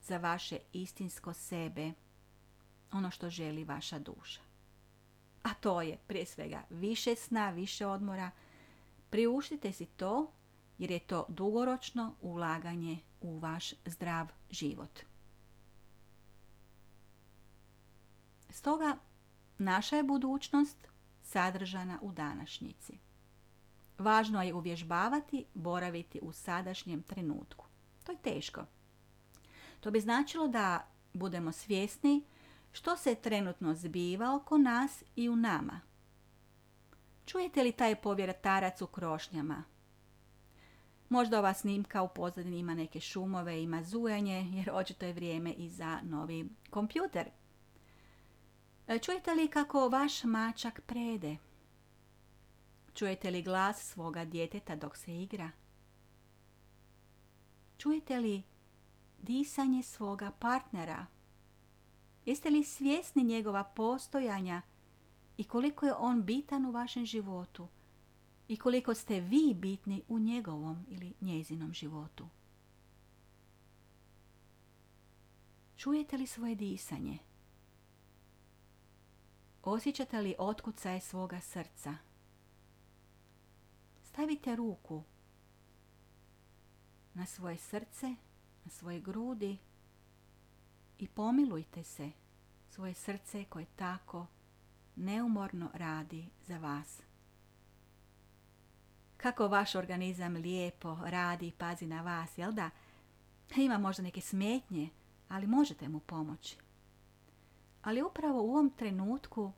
za 0.01 0.17
vaše 0.17 0.59
istinsko 0.73 1.33
sebe, 1.33 1.91
ono 2.91 3.11
što 3.11 3.29
želi 3.29 3.63
vaša 3.63 3.99
duša 3.99 4.49
a 5.43 5.53
to 5.53 5.81
je 5.81 5.97
prije 6.07 6.25
svega 6.25 6.63
više 6.69 7.15
sna, 7.15 7.49
više 7.49 7.85
odmora. 7.87 8.31
Priuštite 9.09 9.71
si 9.71 9.85
to 9.85 10.31
jer 10.77 10.91
je 10.91 10.99
to 10.99 11.25
dugoročno 11.29 12.15
ulaganje 12.21 12.99
u 13.21 13.39
vaš 13.39 13.73
zdrav 13.85 14.27
život. 14.49 14.99
Stoga 18.49 18.97
naša 19.57 19.95
je 19.95 20.03
budućnost 20.03 20.87
sadržana 21.23 21.99
u 22.01 22.11
današnjici. 22.11 22.97
Važno 23.97 24.41
je 24.41 24.53
uvježbavati, 24.53 25.45
boraviti 25.53 26.19
u 26.21 26.31
sadašnjem 26.31 27.03
trenutku. 27.03 27.65
To 28.03 28.11
je 28.11 28.17
teško. 28.17 28.65
To 29.79 29.91
bi 29.91 29.99
značilo 29.99 30.47
da 30.47 30.87
budemo 31.13 31.51
svjesni 31.51 32.23
što 32.71 32.97
se 32.97 33.15
trenutno 33.15 33.73
zbiva 33.73 34.35
oko 34.35 34.57
nas 34.57 35.03
i 35.15 35.29
u 35.29 35.35
nama. 35.35 35.81
Čujete 37.25 37.63
li 37.63 37.71
taj 37.71 37.95
povjeratarac 37.95 38.81
u 38.81 38.87
krošnjama? 38.87 39.63
Možda 41.09 41.39
ova 41.39 41.53
snimka 41.53 42.01
u 42.01 42.07
pozadini 42.07 42.59
ima 42.59 42.73
neke 42.73 42.99
šumove, 42.99 43.63
ima 43.63 43.83
zujanje, 43.83 44.51
jer 44.53 44.69
očito 44.73 45.05
je 45.05 45.13
vrijeme 45.13 45.53
i 45.53 45.69
za 45.69 45.99
novi 46.03 46.49
kompjuter. 46.69 47.29
E, 48.89 48.99
čujete 48.99 49.33
li 49.33 49.47
kako 49.47 49.89
vaš 49.89 50.23
mačak 50.23 50.81
prede? 50.81 51.37
Čujete 52.93 53.31
li 53.31 53.41
glas 53.41 53.83
svoga 53.83 54.25
djeteta 54.25 54.75
dok 54.75 54.97
se 54.97 55.21
igra? 55.21 55.51
Čujete 57.77 58.17
li 58.17 58.43
disanje 59.21 59.83
svoga 59.83 60.31
partnera 60.31 61.05
Jeste 62.25 62.49
li 62.49 62.63
svjesni 62.63 63.23
njegova 63.23 63.63
postojanja 63.63 64.61
i 65.37 65.43
koliko 65.43 65.85
je 65.85 65.93
on 65.93 66.23
bitan 66.23 66.65
u 66.65 66.71
vašem 66.71 67.05
životu 67.05 67.67
i 68.47 68.57
koliko 68.57 68.93
ste 68.93 69.19
vi 69.19 69.53
bitni 69.55 70.03
u 70.07 70.19
njegovom 70.19 70.85
ili 70.89 71.13
njezinom 71.21 71.73
životu? 71.73 72.27
Čujete 75.77 76.17
li 76.17 76.27
svoje 76.27 76.55
disanje? 76.55 77.28
Osjećate 79.71 80.21
li 80.21 80.35
otkucaje 80.37 81.01
svoga 81.01 81.41
srca? 81.41 81.95
Stavite 84.03 84.55
ruku 84.55 85.03
na 87.13 87.25
svoje 87.25 87.57
srce, 87.57 88.15
na 88.65 88.71
svoje 88.71 88.99
grudi 88.99 89.57
i 90.97 91.07
pomilujte 91.07 91.83
se 91.83 92.11
svoje 92.69 92.93
srce 92.93 93.45
koje 93.45 93.65
tako 93.75 94.25
neumorno 94.95 95.69
radi 95.73 96.29
za 96.47 96.57
vas. 96.57 97.01
Kako 99.17 99.47
vaš 99.47 99.75
organizam 99.75 100.35
lijepo 100.35 100.97
radi 101.05 101.47
i 101.47 101.51
pazi 101.51 101.87
na 101.87 102.01
vas, 102.01 102.37
jel 102.37 102.51
da? 102.51 102.69
Ima 103.55 103.77
možda 103.77 104.03
neke 104.03 104.21
smetnje, 104.21 104.89
ali 105.27 105.47
možete 105.47 105.89
mu 105.89 105.99
pomoći. 105.99 106.57
Ali 107.81 108.01
upravo 108.01 108.41
u 108.43 108.51
ovom 108.51 108.69
trenutku 108.69 109.51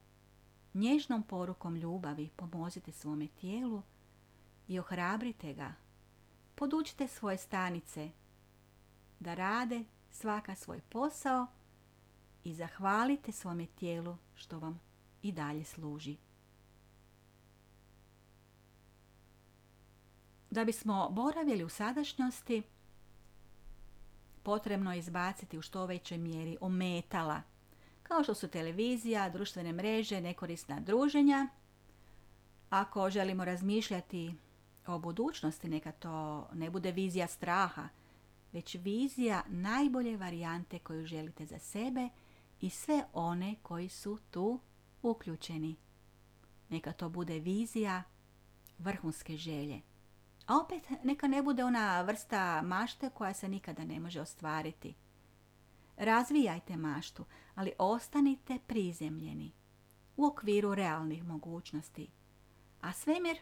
nježnom 0.74 1.24
porukom 1.24 1.76
ljubavi 1.76 2.30
pomozite 2.36 2.92
svome 2.92 3.28
tijelu 3.28 3.82
i 4.68 4.80
ohrabrite 4.80 5.54
ga. 5.54 5.74
Podučite 6.56 7.08
svoje 7.08 7.38
stanice 7.38 8.10
da 9.20 9.34
rade 9.34 9.84
svaka 10.12 10.56
svoj 10.56 10.82
posao 10.82 11.48
i 12.44 12.54
zahvalite 12.54 13.32
svome 13.32 13.66
tijelu 13.66 14.18
što 14.36 14.60
vam 14.60 14.80
i 15.22 15.32
dalje 15.32 15.64
služi. 15.64 16.18
Da 20.50 20.66
bismo 20.66 21.10
boravili 21.10 21.64
u 21.64 21.70
sadašnjosti, 21.70 22.64
potrebno 24.44 24.94
je 24.94 25.00
izbaciti 25.00 25.58
u 25.58 25.62
što 25.62 25.86
većoj 25.86 26.18
mjeri 26.18 26.58
ometala, 26.62 27.42
kao 28.12 28.24
što 28.24 28.34
su 28.34 28.48
televizija, 28.48 29.30
društvene 29.30 29.74
mreže, 29.74 30.22
nekorisna 30.22 30.80
druženja. 30.80 31.48
Ako 32.70 33.10
želimo 33.10 33.46
razmišljati 33.46 34.36
o 34.88 35.00
budućnosti, 35.00 35.70
neka 35.70 35.92
to 35.92 36.48
ne 36.54 36.70
bude 36.70 36.92
vizija 36.92 37.28
straha, 37.28 37.90
već 38.52 38.76
vizija 38.76 39.44
najbolje 39.48 40.18
varijante 40.18 40.80
koju 40.80 41.06
želite 41.06 41.46
za 41.46 41.60
sebe 41.60 42.10
i 42.62 42.70
sve 42.70 43.04
one 43.14 43.56
koji 43.62 43.90
su 43.90 44.18
tu 44.32 44.60
uključeni. 45.02 45.76
Neka 46.70 46.92
to 46.92 47.10
bude 47.10 47.40
vizija 47.40 48.04
vrhunske 48.78 49.38
želje. 49.38 49.82
A 50.48 50.58
opet 50.58 51.04
neka 51.04 51.28
ne 51.28 51.44
bude 51.44 51.64
ona 51.64 52.02
vrsta 52.02 52.62
mašte 52.62 53.10
koja 53.10 53.34
se 53.34 53.48
nikada 53.48 53.84
ne 53.84 54.00
može 54.00 54.22
ostvariti. 54.22 54.96
Razvijajte 56.02 56.78
maštu, 56.78 57.26
ali 57.56 57.72
ostanite 57.78 58.60
prizemljeni. 58.68 59.52
u 60.18 60.26
okviru 60.26 60.76
realnih 60.76 61.24
mogućnosti. 61.24 62.08
A 62.82 62.94
svemir 62.94 63.38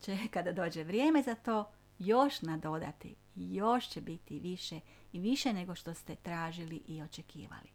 će, 0.00 0.18
kada 0.30 0.52
dođe 0.52 0.84
vrijeme 0.84 1.22
za 1.22 1.34
to, 1.34 1.72
još 1.98 2.42
nadodati. 2.42 3.14
Još 3.34 3.88
će 3.88 4.00
biti 4.00 4.38
više 4.38 4.80
i 5.12 5.20
više 5.20 5.52
nego 5.52 5.74
što 5.74 5.94
ste 5.94 6.16
tražili 6.16 6.82
i 6.86 7.02
očekivali. 7.02 7.68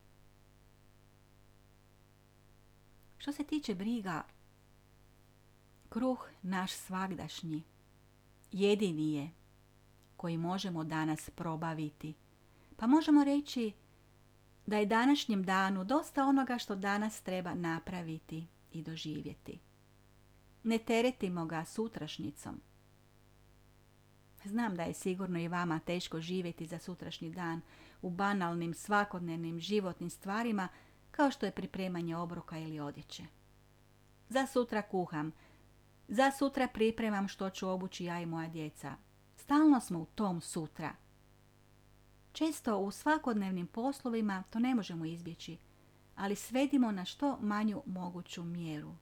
Što 3.18 3.32
se 3.32 3.44
tiče 3.44 3.76
briga, 3.76 4.24
kruh 5.90 6.28
naš 6.42 6.72
svagdašnji 6.72 7.64
jedini 8.52 9.14
je 9.14 9.32
koji 10.18 10.38
možemo 10.38 10.84
danas 10.84 11.30
probaviti. 11.30 12.14
Pa 12.78 12.88
možemo 12.88 13.24
reći 13.24 13.74
da 14.66 14.78
je 14.78 14.86
današnjem 14.86 15.44
danu 15.44 15.84
dosta 15.84 16.26
onoga 16.26 16.58
što 16.58 16.76
danas 16.76 17.22
treba 17.22 17.54
napraviti 17.54 18.48
i 18.72 18.82
doživjeti. 18.82 19.60
Ne 20.64 20.78
teretimo 20.78 21.46
ga 21.46 21.66
sutrašnjicom. 21.66 22.62
Znam 24.46 24.76
da 24.76 24.84
je 24.84 24.94
sigurno 24.94 25.40
i 25.40 25.48
vama 25.48 25.80
teško 25.80 26.22
živjeti 26.22 26.66
za 26.66 26.80
sutrašnji 26.80 27.30
dan 27.30 27.62
u 28.02 28.10
banalnim 28.10 28.74
svakodnevnim 28.74 29.60
životnim 29.60 30.10
stvarima 30.10 30.68
kao 31.12 31.32
što 31.32 31.46
je 31.46 31.52
pripremanje 31.52 32.16
obroka 32.16 32.58
ili 32.58 32.80
odjeće. 32.80 33.24
Za 34.30 34.48
sutra 34.48 34.82
kuham, 34.82 35.32
za 36.08 36.32
sutra 36.32 36.68
pripremam 36.68 37.28
što 37.28 37.50
ću 37.50 37.70
obući 37.70 38.06
ja 38.06 38.22
i 38.22 38.26
moja 38.26 38.50
djeca. 38.50 38.96
Stalno 39.36 39.80
smo 39.80 40.00
u 40.00 40.06
tom 40.06 40.42
sutra. 40.42 40.96
Često 42.34 42.78
u 42.78 42.92
svakodnevnim 42.92 43.68
poslovima 43.68 44.44
to 44.50 44.60
ne 44.60 44.76
možemo 44.76 45.06
izbjeći, 45.06 45.58
ali 46.16 46.36
svedimo 46.36 46.92
na 46.92 47.06
što 47.06 47.38
manju 47.42 47.84
moguću 47.86 48.44
mjeru. 48.44 48.96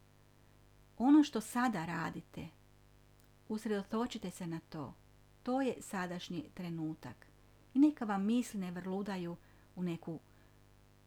Ono 0.97 1.23
što 1.23 1.41
sada 1.41 1.85
radite, 1.85 2.47
usredotočite 3.49 4.31
se 4.31 4.47
na 4.47 4.59
to. 4.59 4.93
To 5.43 5.61
je 5.61 5.81
sadašnji 5.81 6.45
trenutak. 6.53 7.27
I 7.73 7.79
neka 7.79 8.05
vam 8.05 8.25
misli 8.25 8.59
ne 8.59 8.71
vrludaju 8.71 9.37
u 9.75 9.83
neku 9.83 10.19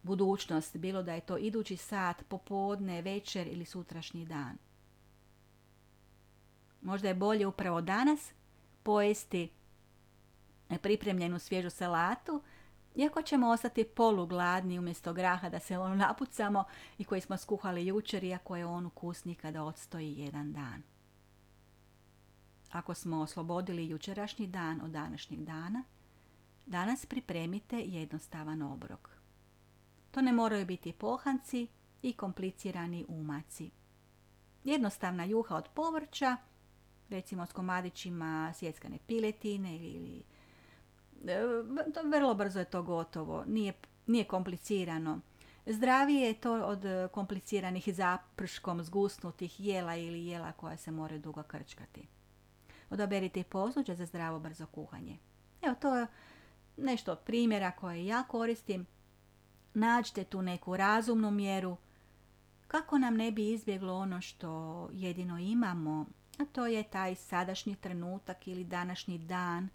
budućnost, 0.03 0.77
bilo 0.77 1.03
da 1.03 1.15
je 1.15 1.21
to 1.21 1.39
idući 1.39 1.77
sat, 1.77 2.25
popodne, 2.29 3.03
večer 3.03 3.47
ili 3.47 3.65
sutrašnji 3.65 4.27
dan. 4.27 4.57
Možda 6.83 7.09
je 7.09 7.15
bolje 7.15 7.47
upravo 7.47 7.81
danas 7.81 8.33
pojesti 8.83 9.51
pripremljenu 10.79 11.39
svježu 11.39 11.71
salatu, 11.71 12.43
iako 12.95 13.23
ćemo 13.23 13.49
ostati 13.49 13.85
polugladni 13.85 14.79
umjesto 14.79 15.13
graha 15.13 15.49
da 15.49 15.59
se 15.59 15.79
ono 15.79 15.95
napucamo 15.95 16.65
i 16.99 17.05
koji 17.05 17.21
smo 17.21 17.37
skuhali 17.37 17.87
jučer, 17.87 18.25
iako 18.25 18.57
je 18.57 18.67
on 18.67 18.87
ukusni 18.87 19.35
kada 19.35 19.65
odstoji 19.65 20.19
jedan 20.19 20.53
dan. 20.53 20.83
Ako 22.71 22.95
smo 22.95 23.21
oslobodili 23.21 23.89
jučerašnji 23.89 24.47
dan 24.47 24.81
od 24.81 24.91
današnjeg 24.91 25.41
dana, 25.41 25.85
danas 26.67 27.07
pripremite 27.07 27.77
jednostavan 27.79 28.63
obrok. 28.63 29.11
To 30.11 30.21
ne 30.23 30.33
moraju 30.33 30.67
biti 30.67 30.93
pohanci 30.93 31.67
i 32.03 32.13
komplicirani 32.13 33.05
umaci. 33.09 33.71
Jednostavna 34.65 35.25
juha 35.25 35.57
od 35.57 35.69
povrća, 35.75 36.37
recimo 37.09 37.47
s 37.47 37.53
komadićima 37.53 38.53
sjeckane 38.55 38.99
piletine 39.07 39.77
ili 39.77 40.23
vrlo 42.05 42.35
brzo 42.35 42.59
je 42.59 42.65
to 42.65 42.83
gotovo, 42.83 43.45
nije, 43.47 43.73
nije 44.07 44.25
komplicirano. 44.25 45.21
Zdravije 45.67 46.27
je 46.27 46.35
to 46.35 46.53
od 46.53 46.85
kompliciranih 47.13 47.95
zaprškom 47.95 48.83
zgusnutih 48.83 49.61
jela 49.61 49.97
ili 49.97 50.27
jela 50.27 50.53
koja 50.53 50.77
se 50.77 50.91
moraju 50.91 51.21
dugo 51.21 51.43
krčkati. 51.43 52.07
Odaberite 52.91 53.45
posuđe 53.45 53.95
za 53.95 54.07
zdravo 54.07 54.39
brzo 54.39 54.67
kuhanje. 54.67 55.19
Evo, 55.63 55.75
to 55.81 55.97
je 55.97 56.07
nešto 56.77 57.13
od 57.13 57.19
primjera 57.19 57.71
koje 57.71 58.07
ja 58.07 58.23
koristim. 58.23 58.87
Nađite 59.75 60.25
tu 60.25 60.43
neku 60.43 60.77
razumnu 60.77 61.31
mjeru 61.31 61.77
kako 62.69 62.99
nam 62.99 63.17
ne 63.17 63.33
bi 63.33 63.53
izbjeglo 63.53 63.95
ono 63.95 64.21
što 64.21 64.89
jedino 64.93 65.39
imamo, 65.39 66.07
a 66.39 66.45
to 66.45 66.67
je 66.67 66.83
taj 66.83 67.15
sadašnji 67.15 67.77
trenutak 67.77 68.49
ili 68.49 68.65
današnji 68.65 69.19
dan 69.19 69.69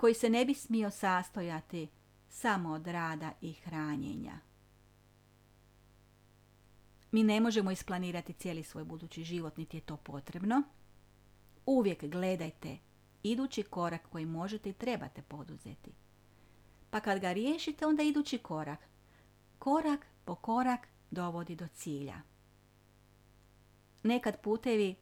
koji 0.00 0.14
se 0.14 0.30
ne 0.30 0.44
bi 0.44 0.54
smio 0.54 0.90
sastojati 0.90 1.88
samo 2.28 2.70
od 2.70 2.86
rada 2.86 3.32
i 3.40 3.52
hranjenja. 3.52 4.38
Mi 7.10 7.22
ne 7.22 7.40
možemo 7.40 7.70
isplanirati 7.70 8.32
cijeli 8.32 8.62
svoj 8.62 8.84
budući 8.84 9.24
život, 9.24 9.56
niti 9.56 9.76
je 9.76 9.80
to 9.80 9.96
potrebno. 9.96 10.62
Uvijek 11.66 12.04
gledajte 12.04 12.78
idući 13.22 13.62
korak 13.62 14.08
koji 14.08 14.26
možete 14.26 14.70
i 14.70 14.72
trebate 14.72 15.22
poduzeti. 15.22 15.92
Pa 16.90 17.00
kad 17.00 17.20
ga 17.20 17.32
riješite, 17.32 17.86
onda 17.86 18.02
idući 18.02 18.38
korak. 18.38 18.78
Korak 19.58 20.06
po 20.24 20.34
korak 20.34 20.88
dovodi 21.10 21.56
do 21.56 21.68
cilja. 21.68 22.20
Nekad 24.02 24.40
putevi 24.40 24.94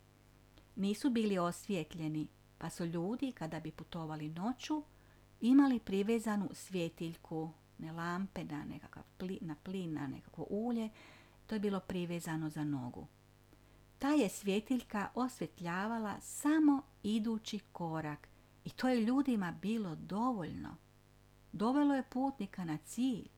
nisu 0.77 1.11
bili 1.11 1.39
osvjetljeni, 1.39 2.29
pa 2.61 2.71
su 2.71 2.85
ljudi, 2.85 3.33
kada 3.33 3.61
bi 3.61 3.71
putovali 3.71 4.29
noću, 4.29 4.83
imali 5.41 5.79
privezanu 5.79 6.49
svjetiljku, 6.53 7.53
ne 7.79 7.93
lampe, 7.93 8.45
na 8.45 8.65
nekakav 8.65 9.03
plin, 9.19 9.39
na 9.41 9.55
plin, 9.55 9.93
na 9.93 10.07
nekakvo 10.07 10.47
ulje, 10.51 10.89
to 11.47 11.55
je 11.55 11.59
bilo 11.59 11.81
privezano 11.81 12.51
za 12.51 12.65
nogu. 12.65 13.07
Ta 13.99 14.09
je 14.09 14.29
svjetiljka 14.29 15.09
osvjetljavala 15.15 16.21
samo 16.21 16.83
idući 17.03 17.59
korak 17.73 18.29
i 18.65 18.71
to 18.71 18.89
je 18.89 19.01
ljudima 19.01 19.53
bilo 19.63 19.97
dovoljno. 19.97 20.77
Dovelo 21.53 21.95
je 21.95 22.03
putnika 22.03 22.65
na 22.65 22.77
cilj. 22.77 23.29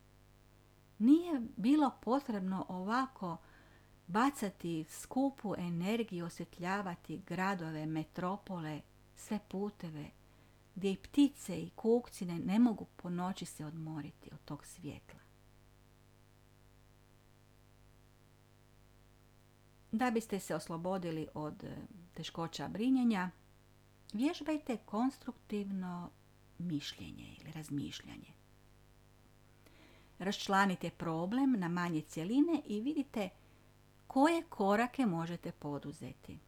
Nije 0.99 1.43
bilo 1.57 1.91
potrebno 2.01 2.67
ovako 2.69 3.37
bacati 4.07 4.85
skupu 4.89 5.55
energiju, 5.59 6.27
osvjetljavati 6.27 7.23
gradove, 7.27 7.87
metropole, 7.87 8.81
sve 9.23 9.39
puteve, 9.49 10.11
gdje 10.75 10.93
i 10.93 10.97
ptice 10.97 11.63
i 11.63 11.71
kukci 11.71 12.27
ne, 12.27 12.59
mogu 12.59 12.87
po 12.97 13.11
noći 13.11 13.47
se 13.47 13.67
odmoriti 13.67 14.31
od 14.33 14.45
tog 14.45 14.67
svjetla. 14.67 15.21
Da 19.93 20.11
biste 20.11 20.41
se 20.41 20.55
oslobodili 20.55 21.29
od 21.35 21.65
e, 21.65 21.77
teškoća 22.15 22.69
brinjenja, 22.69 23.31
vježbajte 24.13 24.77
konstruktivno 24.77 26.11
mišljenje 26.59 27.37
ili 27.41 27.53
razmišljanje. 27.53 28.33
Raščlanite 30.19 30.91
problem 30.91 31.53
na 31.59 31.69
manje 31.69 32.01
cjeline 32.01 32.63
i 32.67 32.81
vidite 32.81 33.29
koje 34.07 34.43
korake 34.43 35.07
možete 35.07 35.53
poduzeti. 35.53 36.39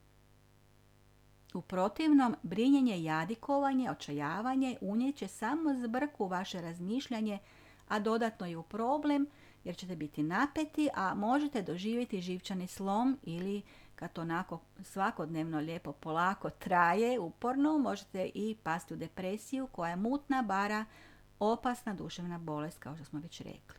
U 1.55 1.61
protivnom, 1.61 2.37
brinjenje 2.43 3.03
jadikovanje, 3.03 3.91
očajavanje 3.91 4.79
unijet 4.81 5.17
će 5.17 5.29
samo 5.29 5.75
zbrku 5.75 6.27
vaše 6.27 6.61
razmišljanje, 6.61 7.39
a 7.89 7.99
dodatno 7.99 8.47
i 8.47 8.57
u 8.57 8.63
problem 8.63 9.27
jer 9.65 9.77
ćete 9.77 9.97
biti 9.97 10.23
napeti, 10.23 10.89
a 10.95 11.15
možete 11.15 11.63
doživjeti 11.63 12.21
živčani 12.21 12.67
slom 12.67 13.19
ili 13.23 13.63
kad 13.95 14.13
to 14.13 14.21
onako 14.21 14.61
svakodnevno 14.83 15.59
lijepo 15.59 15.93
polako 15.93 16.51
traje 16.51 17.19
uporno, 17.19 17.79
možete 17.79 18.31
i 18.35 18.57
pasti 18.63 18.95
u 18.95 18.97
depresiju 18.97 19.67
koja 19.67 19.91
je 19.91 19.97
mutna, 19.97 20.43
bara, 20.43 20.85
opasna 21.39 21.95
duševna 21.95 22.39
bolest 22.39 22.79
kao 22.79 22.97
što 22.97 23.05
smo 23.05 23.21
već 23.21 23.41
rekli. 23.41 23.79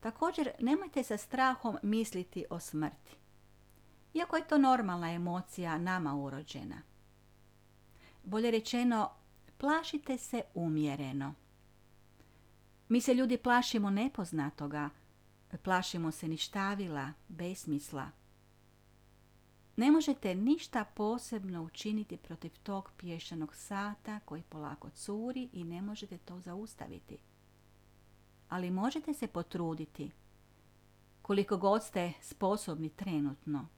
Također, 0.00 0.50
nemojte 0.60 1.02
sa 1.02 1.16
strahom 1.16 1.76
misliti 1.82 2.44
o 2.50 2.60
smrti. 2.60 3.16
Iako 4.14 4.36
je 4.36 4.46
to 4.48 4.58
normalna 4.58 5.12
emocija 5.12 5.78
nama 5.78 6.14
urođena. 6.14 6.82
Bolje 8.24 8.50
rečeno, 8.50 9.10
plašite 9.58 10.18
se 10.18 10.42
umjereno. 10.54 11.34
Mi 12.88 13.00
se 13.00 13.14
ljudi 13.14 13.36
plašimo 13.36 13.90
nepoznatoga, 13.90 14.90
plašimo 15.62 16.10
se 16.10 16.28
ništavila, 16.28 17.12
besmisla. 17.28 18.10
Ne 19.76 19.90
možete 19.90 20.34
ništa 20.34 20.84
posebno 20.84 21.62
učiniti 21.62 22.16
protiv 22.16 22.50
tog 22.62 22.92
pješanog 22.96 23.54
sata 23.54 24.20
koji 24.24 24.42
polako 24.42 24.90
curi 24.90 25.48
i 25.52 25.64
ne 25.64 25.82
možete 25.82 26.18
to 26.18 26.40
zaustaviti 26.40 27.18
ali 28.54 28.70
možete 28.70 29.14
se 29.14 29.26
potruditi, 29.26 30.10
koliko 31.22 31.56
god 31.56 31.82
ste 31.82 32.12
sposobni 32.20 32.88
trenutno, 32.88 33.68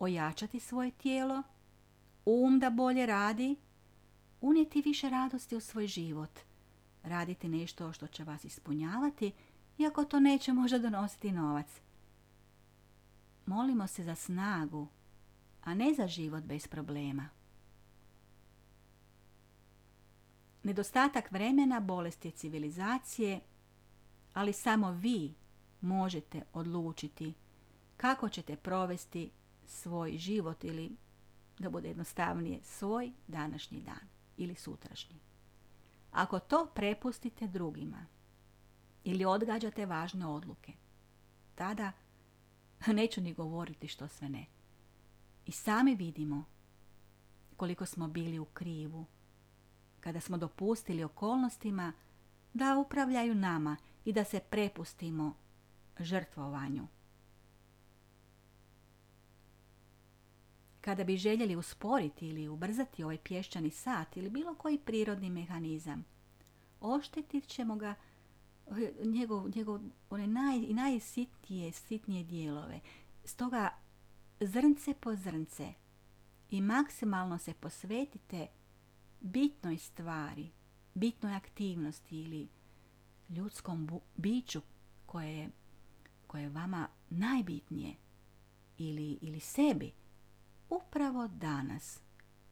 ojačati 0.00 0.60
svoje 0.60 0.90
tijelo, 0.90 1.42
um 2.24 2.58
da 2.58 2.70
bolje 2.70 3.06
radi, 3.06 3.56
unijeti 4.40 4.82
više 4.82 5.10
radosti 5.10 5.56
u 5.56 5.60
svoj 5.60 5.86
život, 5.86 6.40
raditi 7.02 7.48
nešto 7.48 7.92
što 7.92 8.06
će 8.06 8.24
vas 8.24 8.44
ispunjavati, 8.44 9.32
iako 9.78 10.04
to 10.04 10.20
neće 10.20 10.52
možda 10.52 10.78
donositi 10.78 11.32
novac. 11.32 11.80
molimo 13.46 13.86
se 13.86 14.04
za 14.04 14.14
snagu, 14.14 14.88
a 15.64 15.74
ne 15.74 15.94
za 15.94 16.06
život 16.06 16.44
bez 16.44 16.66
problema. 16.66 17.28
Nedostatak 20.62 21.32
vremena 21.32 21.80
bolesti 21.80 22.30
civilizacije, 22.30 23.40
ali 24.34 24.52
samo 24.52 24.92
vi 24.92 25.34
možete 25.80 26.42
odlučiti 26.52 27.34
kako 27.96 28.28
ćete 28.28 28.56
provesti 28.56 29.30
svoj 29.70 30.18
život 30.18 30.64
ili, 30.64 30.96
da 31.58 31.70
bude 31.70 31.88
jednostavnije, 31.88 32.60
svoj 32.62 33.12
današnji 33.28 33.80
dan 33.80 34.08
ili 34.36 34.54
sutrašnji. 34.54 35.20
Ako 36.10 36.38
to 36.38 36.66
prepustite 36.74 37.46
drugima 37.46 38.06
ili 39.04 39.24
odgađate 39.24 39.86
važne 39.86 40.26
odluke, 40.26 40.72
tada 41.54 41.92
neću 42.86 43.20
ni 43.20 43.34
govoriti 43.34 43.88
što 43.88 44.08
sve 44.08 44.28
ne. 44.28 44.46
I 45.46 45.52
sami 45.52 45.94
vidimo 45.94 46.44
koliko 47.56 47.86
smo 47.86 48.08
bili 48.08 48.38
u 48.38 48.44
krivu 48.44 49.06
kada 50.00 50.20
smo 50.20 50.36
dopustili 50.36 51.04
okolnostima 51.04 51.92
da 52.54 52.78
upravljaju 52.78 53.34
nama 53.34 53.76
i 54.04 54.12
da 54.12 54.24
se 54.24 54.40
prepustimo 54.40 55.34
žrtvovanju. 55.98 56.86
Kada 60.80 61.04
bi 61.04 61.16
željeli 61.16 61.56
usporiti 61.56 62.28
ili 62.28 62.48
ubrzati 62.48 63.04
ovaj 63.04 63.18
pješčani 63.18 63.70
sat 63.70 64.16
ili 64.16 64.30
bilo 64.30 64.54
koji 64.54 64.78
prirodni 64.78 65.30
mehanizam, 65.30 66.04
oštetit 66.80 67.46
ćemo 67.46 67.76
ga 67.76 67.94
njegov, 69.04 69.56
njegov 69.56 69.80
one 70.10 70.26
naj, 70.26 70.58
najsitnije, 70.58 71.72
sitnije 71.72 72.24
dijelove. 72.24 72.80
Stoga 73.24 73.70
zrnce 74.40 74.94
po 74.94 75.16
zrnce 75.16 75.74
i 76.50 76.60
maksimalno 76.60 77.38
se 77.38 77.54
posvetite 77.54 78.46
bitnoj 79.20 79.78
stvari, 79.78 80.50
bitnoj 80.94 81.34
aktivnosti 81.34 82.20
ili 82.20 82.48
ljudskom 83.28 84.00
biću 84.16 84.60
koje 85.06 85.36
je, 85.36 85.50
koje 86.26 86.42
je 86.42 86.48
vama 86.48 86.88
najbitnije 87.10 87.94
ili, 88.78 89.18
ili 89.20 89.40
sebi 89.40 89.92
upravo 90.70 91.28
danas, 91.28 92.00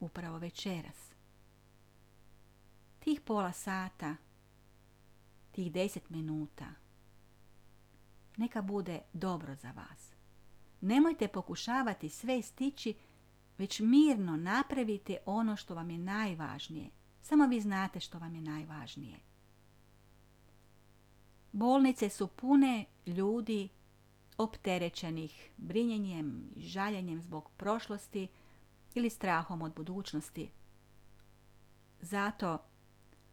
upravo 0.01 0.39
večeras. 0.39 1.13
Tih 2.99 3.21
pola 3.21 3.53
sata, 3.53 4.17
tih 5.53 5.73
deset 5.73 6.11
minuta, 6.11 6.67
neka 8.37 8.63
bude 8.63 9.01
dobro 9.13 9.55
za 9.55 9.71
vas. 9.71 10.13
Nemojte 10.81 11.29
pokušavati 11.29 12.09
sve 12.09 12.43
stići, 12.43 12.95
već 13.59 13.81
mirno 13.81 14.37
napravite 14.37 15.17
ono 15.27 15.57
što 15.57 15.75
vam 15.75 15.91
je 15.91 15.99
najvažnije. 15.99 16.91
Samo 17.23 17.47
vi 17.47 17.61
znate 17.61 18.01
što 18.01 18.19
vam 18.19 18.35
je 18.35 18.41
najvažnije. 18.41 19.19
Bolnice 21.53 22.09
su 22.09 22.27
pune 22.27 22.85
ljudi 23.07 23.69
opterećenih 24.39 25.51
brinjenjem 25.57 26.51
i 26.57 26.63
žaljenjem 26.63 27.23
zbog 27.23 27.51
prošlosti 27.57 28.29
ili 28.95 29.11
strahom 29.11 29.63
od 29.63 29.75
budućnosti. 29.75 30.51
Zato 32.01 32.59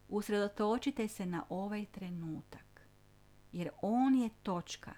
usredotočite 0.09 1.07
se 1.07 1.25
na 1.25 1.45
ovaj 1.49 1.85
trenutak, 1.85 2.81
jer 3.51 3.69
on 3.81 4.15
je 4.15 4.29
točka 4.43 4.93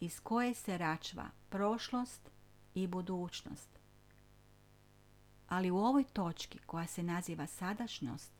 iz 0.00 0.20
koje 0.20 0.54
se 0.54 0.78
račva 0.78 1.24
prošlost 1.48 2.30
i 2.74 2.86
budućnost. 2.86 3.78
Ali 5.48 5.70
u 5.70 5.78
ovoj 5.78 6.04
točki 6.04 6.58
koja 6.58 6.86
se 6.86 7.02
naziva 7.02 7.46
sadašnjost, 7.46 8.32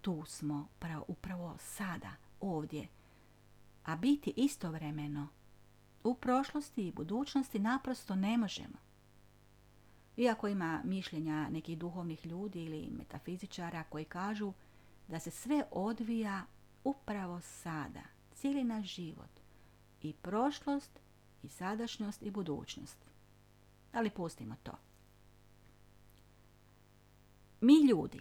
tu 0.00 0.24
smo 0.26 0.68
upravo 1.08 1.56
sada, 1.58 2.10
ovdje, 2.40 2.88
a 3.84 3.96
biti 3.96 4.32
istovremeno 4.36 5.28
u 6.04 6.14
prošlosti 6.14 6.88
i 6.88 6.92
budućnosti 6.92 7.58
naprosto 7.58 8.14
ne 8.14 8.38
možemo. 8.38 8.78
Iako 10.16 10.48
ima 10.48 10.80
mišljenja 10.84 11.48
nekih 11.50 11.78
duhovnih 11.78 12.26
ljudi 12.26 12.64
ili 12.64 12.88
metafizičara 12.90 13.84
koji 13.84 14.04
kažu 14.04 14.52
da 15.08 15.18
se 15.18 15.30
sve 15.30 15.64
odvija 15.70 16.42
upravo 16.84 17.40
sada, 17.40 18.02
cijeli 18.34 18.64
naš 18.64 18.86
život, 18.86 19.30
i 20.02 20.12
prošlost, 20.12 21.00
i 21.42 21.48
sadašnjost, 21.48 22.22
i 22.22 22.30
budućnost. 22.30 22.98
Ali 23.92 24.10
pustimo 24.10 24.54
to. 24.62 24.72
Mi 27.60 27.86
ljudi 27.88 28.20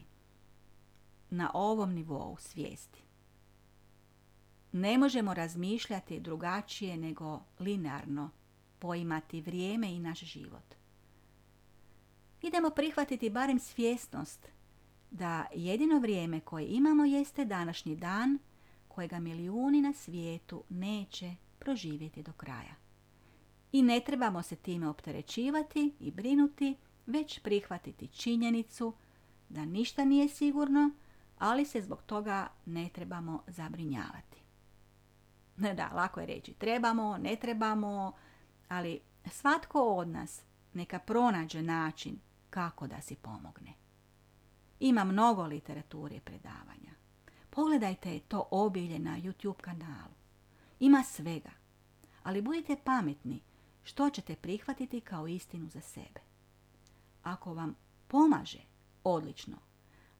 na 1.30 1.52
ovom 1.54 1.94
nivou 1.94 2.38
svijesti 2.40 3.04
ne 4.72 4.98
možemo 4.98 5.34
razmišljati 5.34 6.20
drugačije 6.20 6.98
nego 6.98 7.40
linearno 7.60 8.30
poimati 8.80 9.42
vrijeme 9.42 9.94
i 9.94 10.00
naš 10.00 10.20
život. 10.20 10.76
Idemo 12.42 12.70
prihvatiti 12.70 13.30
barem 13.30 13.60
svjesnost 13.60 14.48
da 15.12 15.46
jedino 15.56 16.00
vrijeme 16.00 16.40
koje 16.40 16.68
imamo 16.68 17.06
jeste 17.06 17.46
današnji 17.46 17.96
dan 17.96 18.38
kojega 18.88 19.20
milijuni 19.20 19.82
na 19.82 19.94
svijetu 19.94 20.64
neće 20.70 21.36
proživjeti 21.60 22.24
do 22.24 22.32
kraja. 22.34 22.76
I 23.72 23.82
ne 23.82 24.00
trebamo 24.00 24.44
se 24.44 24.56
time 24.56 24.90
opterećivati 24.90 25.94
i 26.00 26.12
brinuti, 26.12 26.76
već 27.06 27.40
prihvatiti 27.40 28.08
činjenicu 28.08 28.94
da 29.50 29.66
ništa 29.66 30.06
nije 30.06 30.30
sigurno, 30.30 30.92
ali 31.38 31.66
se 31.66 31.82
zbog 31.82 32.04
toga 32.04 32.48
ne 32.66 32.90
trebamo 32.94 33.44
zabrinjavati. 33.48 34.31
Da, 35.76 35.89
lako 35.93 36.20
je 36.20 36.26
reći 36.26 36.53
trebamo, 36.53 37.18
ne 37.18 37.36
trebamo, 37.36 38.14
ali 38.70 38.99
svatko 39.26 39.95
od 39.95 40.07
nas 40.07 40.41
neka 40.74 40.99
pronađe 40.99 41.62
način 41.62 42.20
kako 42.49 42.88
da 42.88 43.01
si 43.01 43.16
pomogne. 43.16 43.74
Ima 44.80 45.03
mnogo 45.03 45.43
literature 45.43 46.20
predavanja. 46.20 46.91
Pogledajte 47.49 48.20
to 48.20 48.47
obilje 48.51 48.99
na 48.99 49.20
YouTube 49.20 49.62
kanalu. 49.62 50.14
Ima 50.80 51.03
svega. 51.03 51.51
Ali 52.24 52.41
budite 52.41 52.76
pametni 52.84 53.41
što 53.84 54.09
ćete 54.09 54.36
prihvatiti 54.36 55.01
kao 55.01 55.28
istinu 55.28 55.70
za 55.70 55.82
sebe. 55.82 56.22
Ako 57.24 57.53
vam 57.53 57.76
pomaže, 58.07 58.62
odlično, 59.03 59.57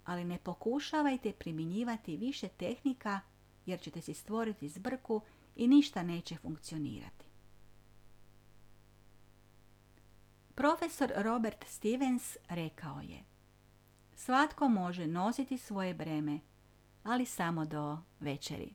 ali 0.06 0.26
ne 0.26 0.38
pokušavajte 0.38 1.34
primjenjivati 1.34 2.18
više 2.18 2.48
tehnika 2.48 3.20
jer 3.66 3.80
ćete 3.80 4.02
si 4.02 4.14
stvoriti 4.14 4.70
zbrku 4.70 5.22
i 5.56 5.68
ništa 5.68 6.04
neće 6.04 6.36
funkcionirati. 6.38 7.26
Profesor 10.56 11.12
Robert 11.16 11.66
Stevens 11.68 12.38
rekao 12.50 13.02
je 13.02 13.24
Svatko 14.16 14.70
može 14.70 15.08
nositi 15.08 15.58
svoje 15.58 15.94
breme, 15.94 16.40
ali 17.04 17.26
samo 17.26 17.66
do 17.66 17.98
večeri. 18.20 18.74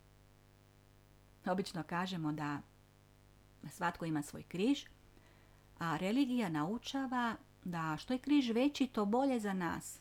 Obično 1.47 1.83
kažemo 1.83 2.33
da 2.33 2.61
svatko 3.71 4.05
ima 4.05 4.23
svoj 4.23 4.43
križ, 4.43 4.85
a 5.79 5.97
religija 5.97 6.49
naučava 6.49 7.37
da 7.65 7.97
što 7.97 8.13
je 8.13 8.19
križ 8.19 8.51
veći, 8.51 8.87
to 8.87 9.05
bolje 9.05 9.41
za 9.41 9.53
nas. 9.53 10.01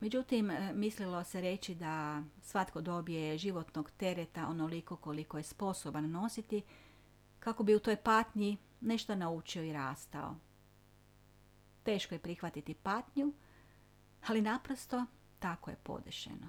Međutim, 0.00 0.50
e, 0.50 0.72
mislilo 0.74 1.24
se 1.24 1.40
reći 1.40 1.74
da 1.74 2.22
svatko 2.42 2.80
dobije 2.80 3.38
životnog 3.38 3.90
tereta 3.90 4.48
onoliko 4.48 4.96
koliko 4.96 5.36
je 5.38 5.42
sposoban 5.42 6.10
nositi, 6.10 6.62
kako 7.38 7.62
bi 7.62 7.74
u 7.74 7.80
toj 7.80 7.96
patnji 7.96 8.56
nešto 8.80 9.14
naučio 9.14 9.64
i 9.64 9.72
rastao. 9.72 10.36
Teško 11.82 12.14
je 12.14 12.18
prihvatiti 12.18 12.74
patnju, 12.74 13.32
ali 14.26 14.42
naprosto 14.42 15.04
tako 15.38 15.70
je 15.70 15.76
podešeno. 15.76 16.48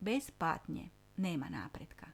Bez 0.00 0.30
patnje 0.30 0.88
nema 1.16 1.48
napretka. 1.48 2.06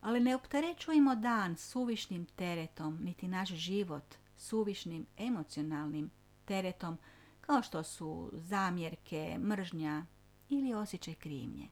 Ali 0.00 0.20
ne 0.20 0.34
opterećujemo 0.34 1.14
dan 1.14 1.56
suvišnim 1.56 2.26
teretom, 2.26 2.98
niti 3.02 3.28
naš 3.28 3.48
život 3.48 4.14
suvišnim 4.36 5.06
emocionalnim 5.16 6.10
teretom, 6.44 6.98
kao 7.46 7.62
što 7.62 7.82
su 7.82 8.30
zamjerke, 8.32 9.38
mržnja 9.38 10.06
ili 10.48 10.74
osjećaj 10.74 11.14
krivnje. 11.14 11.68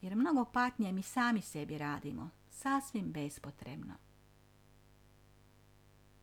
Jer 0.00 0.16
mnogo 0.16 0.44
patnje 0.44 0.92
mi 0.92 1.02
sami 1.02 1.42
sebi 1.42 1.78
radimo, 1.78 2.30
sasvim 2.50 3.12
bespotrebno. 3.12 3.94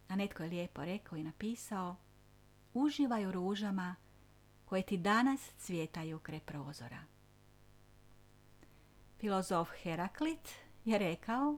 A 0.07 0.15
netko 0.15 0.43
je 0.43 0.49
lijepo 0.49 0.85
rekao 0.85 1.17
i 1.17 1.23
napisao 1.23 1.95
Uživaj 2.73 3.25
u 3.25 3.31
ružama 3.31 3.95
koje 4.65 4.81
ti 4.81 4.97
danas 4.97 5.51
cvjetaju 5.57 6.19
kre 6.19 6.39
prozora. 6.39 7.03
Filozof 9.19 9.69
Heraklit 9.83 10.49
je 10.85 10.97
rekao 10.97 11.57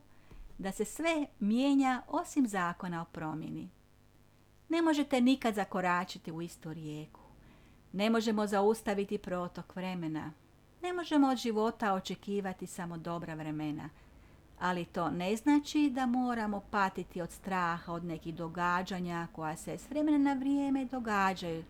da 0.58 0.72
se 0.72 0.86
sve 0.86 1.28
mijenja 1.40 2.04
osim 2.08 2.48
zakona 2.48 3.02
o 3.02 3.06
promjeni. 3.06 3.70
Ne 4.74 4.82
možete 4.82 5.22
nikad 5.22 5.56
zakoračiti 5.56 6.32
u 6.32 6.42
istu 6.42 6.74
rijeku. 6.74 7.20
Ne 7.92 8.10
možemo 8.10 8.48
zaustaviti 8.48 9.18
protok 9.18 9.76
vremena. 9.76 10.32
Ne 10.82 10.94
možemo 10.94 11.28
od 11.28 11.38
života 11.38 11.94
očekivati 11.94 12.68
samo 12.68 12.98
dobra 12.98 13.34
vremena. 13.34 13.90
Ali 14.60 14.86
to 14.86 15.12
ne 15.12 15.36
znači 15.36 15.90
da 15.90 16.06
moramo 16.06 16.62
patiti 16.72 17.22
od 17.22 17.32
straha, 17.32 17.94
od 17.94 18.04
nekih 18.06 18.36
događanja 18.36 19.28
koja 19.32 19.56
se 19.56 19.78
s 19.78 19.90
vremena 19.90 20.18
na 20.18 20.34
vrijeme 20.34 20.86
događaju. 20.86 21.64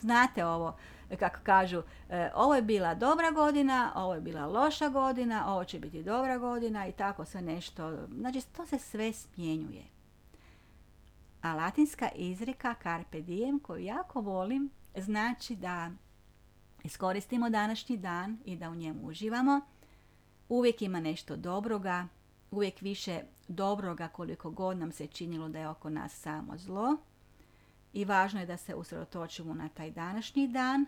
Znate 0.00 0.46
ovo, 0.46 0.76
kako 1.18 1.38
kažu, 1.42 1.82
e, 2.10 2.30
ovo 2.34 2.54
je 2.54 2.62
bila 2.62 2.94
dobra 2.94 3.30
godina, 3.30 3.92
ovo 3.96 4.14
je 4.14 4.20
bila 4.20 4.46
loša 4.46 4.88
godina, 4.88 5.54
ovo 5.54 5.64
će 5.64 5.78
biti 5.78 6.02
dobra 6.02 6.38
godina 6.38 6.86
i 6.86 6.92
tako 6.92 7.24
sve 7.24 7.42
nešto. 7.42 8.06
Znači, 8.18 8.40
to 8.56 8.66
se 8.66 8.78
sve 8.78 9.12
smjenjuje. 9.12 9.99
A 11.42 11.54
latinska 11.54 12.08
izreka 12.14 12.74
carpe 12.82 13.20
diem, 13.20 13.60
koju 13.60 13.84
jako 13.84 14.20
volim, 14.20 14.70
znači 14.96 15.56
da 15.56 15.90
iskoristimo 16.84 17.50
današnji 17.50 17.96
dan 17.96 18.38
i 18.44 18.56
da 18.56 18.70
u 18.70 18.74
njemu 18.74 19.06
uživamo. 19.06 19.60
Uvijek 20.48 20.82
ima 20.82 21.00
nešto 21.00 21.36
dobroga, 21.36 22.08
uvijek 22.50 22.80
više 22.80 23.20
dobroga 23.48 24.08
koliko 24.08 24.50
god 24.50 24.78
nam 24.78 24.92
se 24.92 25.06
činilo 25.06 25.48
da 25.48 25.58
je 25.58 25.68
oko 25.68 25.90
nas 25.90 26.12
samo 26.12 26.58
zlo. 26.58 26.96
I 27.92 28.04
važno 28.04 28.40
je 28.40 28.46
da 28.46 28.56
se 28.56 28.74
usredotočimo 28.74 29.54
na 29.54 29.68
taj 29.68 29.90
današnji 29.90 30.48
dan. 30.48 30.86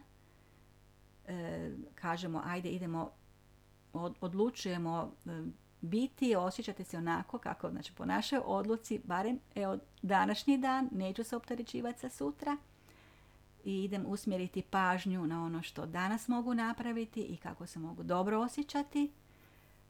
E, 1.26 1.70
kažemo, 1.94 2.42
ajde 2.44 2.70
idemo, 2.70 3.10
odlučujemo 4.20 5.12
e, 5.26 5.42
biti, 5.82 6.36
osjećati 6.36 6.84
se 6.84 6.98
onako 6.98 7.38
kako, 7.38 7.70
znači 7.70 7.92
po 7.92 8.04
našoj 8.04 8.40
odluci, 8.44 9.00
barem 9.04 9.38
evo, 9.54 9.78
današnji 10.02 10.58
dan, 10.58 10.88
neću 10.92 11.24
se 11.24 11.36
opterećivati 11.36 12.00
sa 12.00 12.08
sutra 12.08 12.56
i 13.64 13.84
idem 13.84 14.04
usmjeriti 14.06 14.62
pažnju 14.62 15.26
na 15.26 15.44
ono 15.44 15.62
što 15.62 15.86
danas 15.86 16.28
mogu 16.28 16.54
napraviti 16.54 17.20
i 17.20 17.36
kako 17.36 17.66
se 17.66 17.78
mogu 17.78 18.02
dobro 18.02 18.40
osjećati. 18.40 19.12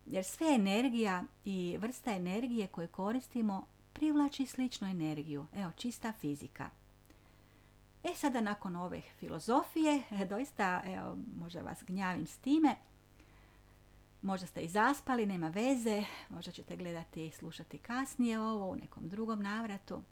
Jer 0.07 0.24
sve 0.24 0.55
energija 0.55 1.24
i 1.45 1.76
vrsta 1.80 2.12
energije 2.12 2.66
koje 2.66 2.86
koristimo 2.86 3.66
privlači 3.93 4.47
sličnu 4.47 4.88
energiju. 4.88 5.47
Evo, 5.55 5.72
čista 5.76 6.12
fizika. 6.12 6.70
E 8.05 8.14
sada 8.14 8.40
nakon 8.40 8.76
ove 8.76 9.01
filozofije, 9.01 10.03
doista, 10.30 10.82
evo, 10.86 11.16
možda 11.38 11.61
vas 11.61 11.84
gnjavim 11.86 12.26
s 12.26 12.36
time, 12.36 12.76
Možda 14.22 14.46
ste 14.46 14.60
i 14.60 14.68
zaspali, 14.68 15.26
nema 15.26 15.48
veze, 15.48 16.04
možda 16.28 16.52
ćete 16.52 16.76
gledati 16.76 17.26
i 17.26 17.30
slušati 17.30 17.78
kasnije 17.78 18.40
ovo 18.40 18.70
u 18.70 18.76
nekom 18.76 19.08
drugom 19.08 19.42
navratu. 19.42 20.02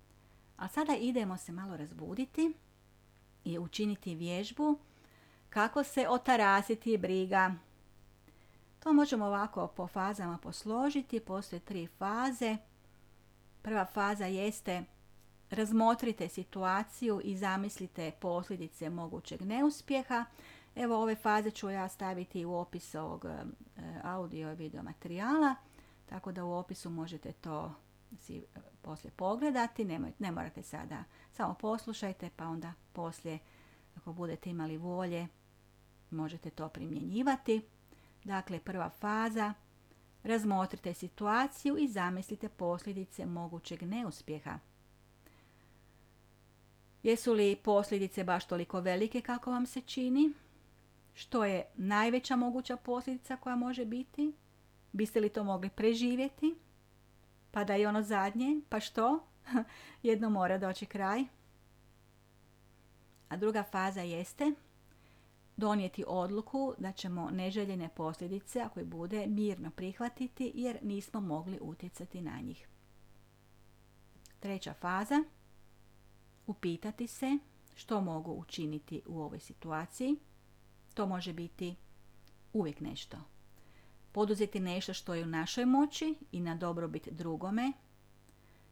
A 0.56 0.68
sada 0.68 0.96
idemo 0.96 1.36
se 1.36 1.52
malo 1.52 1.76
razbuditi 1.76 2.52
i 3.44 3.58
učiniti 3.58 4.14
vježbu 4.14 4.78
kako 5.50 5.84
se 5.84 6.08
otarasiti 6.08 6.98
briga. 6.98 7.54
To 8.80 8.92
možemo 8.92 9.26
ovako 9.26 9.66
po 9.66 9.86
fazama 9.86 10.38
posložiti. 10.38 11.20
Postoje 11.20 11.60
tri 11.60 11.86
faze. 11.86 12.56
Prva 13.62 13.84
faza 13.84 14.26
jeste 14.26 14.84
razmotrite 15.50 16.28
situaciju 16.28 17.20
i 17.24 17.36
zamislite 17.36 18.10
posljedice 18.20 18.90
mogućeg 18.90 19.42
neuspjeha. 19.42 20.24
Evo 20.74 20.96
ove 20.96 21.14
faze 21.14 21.50
ću 21.50 21.70
ja 21.70 21.88
staviti 21.88 22.44
u 22.44 22.54
opis 22.54 22.94
ovog 22.94 23.24
e, 23.24 23.44
audio 24.02 24.52
i 24.52 24.56
video 24.56 24.82
materijala, 24.82 25.54
tako 26.06 26.32
da 26.32 26.44
u 26.44 26.52
opisu 26.52 26.90
možete 26.90 27.32
to 27.32 27.74
si 28.20 28.36
e, 28.36 28.42
poslije 28.82 29.12
pogledati, 29.16 29.84
ne 30.18 30.30
morate 30.32 30.62
sada, 30.62 31.04
samo 31.32 31.54
poslušajte 31.54 32.30
pa 32.36 32.48
onda 32.48 32.72
poslije 32.92 33.38
ako 33.96 34.12
budete 34.12 34.50
imali 34.50 34.76
volje 34.76 35.28
možete 36.10 36.50
to 36.50 36.68
primjenjivati. 36.68 37.62
Dakle, 38.24 38.60
prva 38.60 38.90
faza, 38.90 39.54
razmotrite 40.22 40.94
situaciju 40.94 41.76
i 41.78 41.88
zamislite 41.88 42.48
posljedice 42.48 43.26
mogućeg 43.26 43.82
neuspjeha. 43.82 44.58
Jesu 47.02 47.32
li 47.32 47.56
posljedice 47.56 48.24
baš 48.24 48.46
toliko 48.46 48.80
velike 48.80 49.20
kako 49.20 49.50
vam 49.50 49.66
se 49.66 49.80
čini? 49.80 50.32
Što 51.14 51.44
je 51.44 51.64
najveća 51.74 52.36
moguća 52.36 52.76
posljedica 52.76 53.36
koja 53.36 53.56
može 53.56 53.84
biti? 53.84 54.32
Biste 54.92 55.20
li 55.20 55.28
to 55.28 55.44
mogli 55.44 55.68
preživjeti? 55.68 56.54
Pa 57.50 57.64
da 57.64 57.74
je 57.74 57.88
ono 57.88 58.02
zadnje, 58.02 58.60
pa 58.68 58.80
što? 58.80 59.26
Jedno 60.02 60.30
mora 60.30 60.58
doći 60.58 60.86
kraj. 60.86 61.24
A 63.28 63.36
druga 63.36 63.62
faza 63.62 64.00
jeste 64.00 64.52
donijeti 65.56 66.04
odluku 66.06 66.74
da 66.78 66.92
ćemo 66.92 67.30
neželjene 67.30 67.88
posljedice, 67.88 68.60
ako 68.60 68.80
i 68.80 68.84
bude, 68.84 69.26
mirno 69.26 69.70
prihvatiti 69.70 70.52
jer 70.54 70.78
nismo 70.82 71.20
mogli 71.20 71.58
utjecati 71.60 72.20
na 72.20 72.40
njih. 72.40 72.68
Treća 74.40 74.74
faza, 74.74 75.24
upitati 76.46 77.06
se 77.06 77.38
što 77.74 78.00
mogu 78.00 78.32
učiniti 78.32 79.02
u 79.06 79.20
ovoj 79.20 79.40
situaciji– 79.40 80.16
to 80.94 81.06
može 81.06 81.32
biti 81.32 81.74
uvijek 82.52 82.80
nešto. 82.80 83.16
Poduzeti 84.12 84.60
nešto 84.60 84.94
što 84.94 85.14
je 85.14 85.22
u 85.22 85.26
našoj 85.26 85.64
moći 85.64 86.14
i 86.32 86.40
na 86.40 86.54
dobrobit 86.54 87.08
drugome 87.08 87.72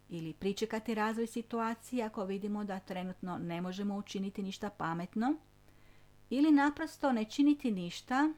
ili 0.09 0.33
pričekati 0.33 0.95
razvoj 0.95 1.27
situacije 1.27 2.05
ako 2.05 2.25
vidimo 2.25 2.64
da 2.64 2.79
trenutno 2.79 3.39
ne 3.39 3.61
možemo 3.61 3.97
učiniti 3.97 4.43
ništa 4.43 4.71
pametno 4.71 5.35
ili 6.31 6.51
naprosto 6.51 7.12
ne 7.12 7.25
činiti 7.25 7.71
ništa 7.71 8.33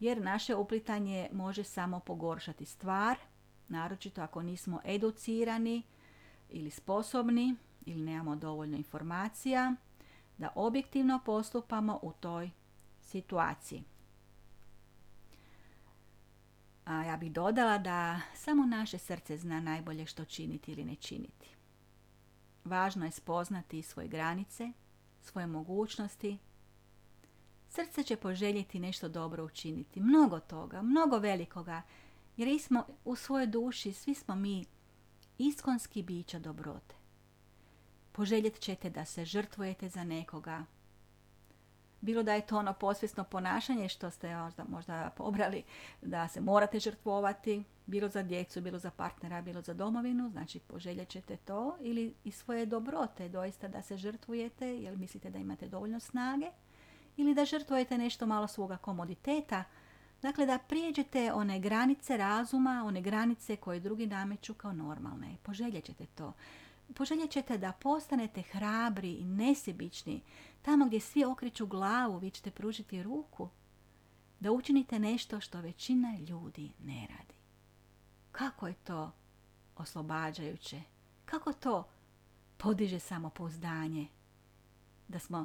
jer 0.00 0.22
naše 0.22 0.54
uplitanje 0.54 1.28
može 1.32 1.64
samo 1.64 2.00
pogoršati 2.00 2.64
stvar, 2.64 3.18
naročito 3.68 4.22
ako 4.22 4.42
nismo 4.42 4.80
educirani 4.84 5.82
ili 6.50 6.70
sposobni 6.70 7.54
ili 7.86 8.00
nemamo 8.00 8.36
dovoljno 8.36 8.76
informacija 8.76 9.74
da 10.38 10.52
objektivno 10.54 11.20
postupamo 11.24 11.98
u 12.02 12.12
toj 12.12 12.50
situaciji. 13.08 13.84
A 16.84 17.04
ja 17.04 17.16
bih 17.16 17.32
dodala 17.32 17.78
da 17.78 18.20
samo 18.34 18.66
naše 18.66 18.98
srce 18.98 19.36
zna 19.36 19.60
najbolje 19.60 20.06
što 20.06 20.24
činiti 20.24 20.72
ili 20.72 20.84
ne 20.84 20.94
činiti. 20.94 21.48
Važno 22.64 23.04
je 23.04 23.10
spoznati 23.10 23.82
svoje 23.82 24.08
granice, 24.08 24.72
svoje 25.20 25.46
mogućnosti. 25.46 26.38
Srce 27.68 28.02
će 28.02 28.16
poželjeti 28.16 28.80
nešto 28.80 29.08
dobro 29.08 29.44
učiniti, 29.44 30.00
mnogo 30.00 30.40
toga, 30.40 30.82
mnogo 30.82 31.18
velikoga, 31.18 31.82
jer 32.36 32.60
smo 32.60 32.86
u 33.04 33.16
svojoj 33.16 33.46
duši, 33.46 33.92
svi 33.92 34.14
smo 34.14 34.34
mi 34.34 34.64
iskonski 35.38 36.02
bića 36.02 36.38
dobrote. 36.38 36.94
Poželjet 38.12 38.60
ćete 38.60 38.90
da 38.90 39.04
se 39.04 39.24
žrtvujete 39.24 39.88
za 39.88 40.04
nekoga, 40.04 40.64
bilo 42.00 42.22
da 42.22 42.34
je 42.34 42.46
to 42.46 42.58
ono 42.58 42.72
posvjesno 42.72 43.24
ponašanje 43.24 43.88
što 43.88 44.10
ste 44.10 44.36
možda, 44.36 44.64
možda 44.68 45.10
pobrali 45.16 45.62
da 46.02 46.28
se 46.28 46.40
morate 46.40 46.80
žrtvovati, 46.80 47.64
bilo 47.86 48.08
za 48.08 48.22
djecu, 48.22 48.60
bilo 48.60 48.78
za 48.78 48.90
partnera, 48.90 49.42
bilo 49.42 49.62
za 49.62 49.74
domovinu, 49.74 50.30
znači 50.30 50.58
poželjet 50.58 51.08
ćete 51.08 51.36
to 51.36 51.76
ili 51.80 52.14
i 52.24 52.30
svoje 52.30 52.66
dobrote 52.66 53.28
doista 53.28 53.68
da 53.68 53.82
se 53.82 53.96
žrtvujete 53.96 54.66
jer 54.66 54.96
mislite 54.96 55.30
da 55.30 55.38
imate 55.38 55.68
dovoljno 55.68 56.00
snage 56.00 56.46
ili 57.16 57.34
da 57.34 57.44
žrtvujete 57.44 57.98
nešto 57.98 58.26
malo 58.26 58.46
svoga 58.46 58.76
komoditeta, 58.76 59.64
dakle 60.22 60.46
da 60.46 60.58
prijeđete 60.58 61.32
one 61.32 61.60
granice 61.60 62.16
razuma, 62.16 62.82
one 62.86 63.00
granice 63.00 63.56
koje 63.56 63.80
drugi 63.80 64.06
nameću 64.06 64.54
kao 64.54 64.72
normalne. 64.72 65.36
Poželjet 65.42 65.84
ćete 65.84 66.06
to. 66.06 66.32
Poželjet 66.94 67.30
ćete 67.30 67.58
da 67.58 67.72
postanete 67.72 68.42
hrabri 68.42 69.12
i 69.12 69.24
nesebični, 69.24 70.20
tamo 70.68 70.86
gdje 70.86 71.00
svi 71.00 71.24
okreću 71.24 71.66
glavu, 71.66 72.18
vi 72.18 72.30
ćete 72.30 72.50
pružiti 72.50 73.02
ruku, 73.02 73.48
da 74.40 74.52
učinite 74.52 74.98
nešto 74.98 75.40
što 75.40 75.60
većina 75.60 76.18
ljudi 76.28 76.72
ne 76.84 77.06
radi. 77.10 77.34
Kako 78.32 78.66
je 78.66 78.74
to 78.74 79.12
oslobađajuće? 79.76 80.82
Kako 81.24 81.52
to 81.52 81.88
podiže 82.56 82.98
samopouzdanje? 82.98 84.06
Da 85.08 85.18
smo, 85.18 85.44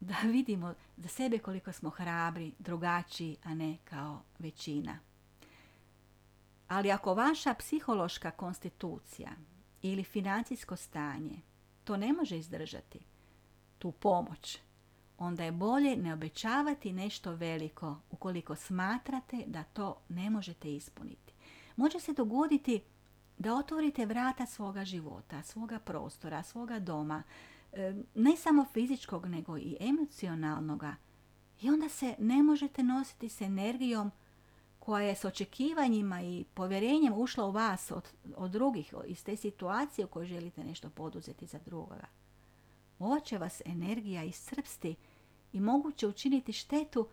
da 0.00 0.14
vidimo 0.24 0.74
za 0.96 1.08
sebe 1.08 1.38
koliko 1.38 1.72
smo 1.72 1.90
hrabri, 1.90 2.52
drugačiji, 2.58 3.36
a 3.44 3.54
ne 3.54 3.78
kao 3.84 4.22
većina. 4.38 4.98
Ali 6.68 6.90
ako 6.92 7.14
vaša 7.14 7.54
psihološka 7.54 8.30
konstitucija 8.30 9.30
ili 9.82 10.04
financijsko 10.04 10.76
stanje 10.76 11.40
to 11.84 11.96
ne 11.96 12.12
može 12.12 12.38
izdržati, 12.38 13.15
tu 13.78 13.92
pomoć, 13.92 14.58
onda 15.18 15.44
je 15.44 15.52
bolje 15.52 15.96
ne 15.96 16.12
obećavati 16.12 16.92
nešto 16.92 17.32
veliko 17.32 17.96
ukoliko 18.10 18.56
smatrate 18.56 19.44
da 19.46 19.62
to 19.62 19.96
ne 20.08 20.30
možete 20.30 20.74
ispuniti. 20.74 21.32
Može 21.76 22.00
se 22.00 22.12
dogoditi 22.12 22.82
da 23.38 23.54
otvorite 23.54 24.06
vrata 24.06 24.46
svoga 24.46 24.84
života, 24.84 25.42
svoga 25.42 25.78
prostora, 25.78 26.42
svoga 26.42 26.78
doma, 26.78 27.22
e, 27.72 27.94
ne 28.14 28.36
samo 28.36 28.66
fizičkog, 28.72 29.26
nego 29.26 29.58
i 29.58 29.76
emocionalnoga. 29.80 30.94
I 31.60 31.70
onda 31.70 31.88
se 31.88 32.14
ne 32.18 32.42
možete 32.42 32.82
nositi 32.82 33.28
s 33.28 33.40
energijom 33.40 34.10
koja 34.78 35.06
je 35.06 35.16
s 35.16 35.24
očekivanjima 35.24 36.22
i 36.22 36.44
povjerenjem 36.54 37.12
ušla 37.12 37.44
u 37.44 37.50
vas 37.50 37.90
od, 37.90 38.08
od 38.36 38.50
drugih, 38.50 38.94
iz 39.06 39.24
te 39.24 39.36
situacije 39.36 40.04
u 40.04 40.08
kojoj 40.08 40.26
želite 40.26 40.64
nešto 40.64 40.90
poduzeti 40.90 41.46
za 41.46 41.58
drugoga. 41.66 42.06
Ova 42.98 43.20
će 43.20 43.38
vas 43.38 43.62
energija 43.64 44.24
iscrpsti 44.24 44.96
i 45.52 45.60
moguće 45.60 46.06
učiniti 46.06 46.52
štetu, 46.52 47.08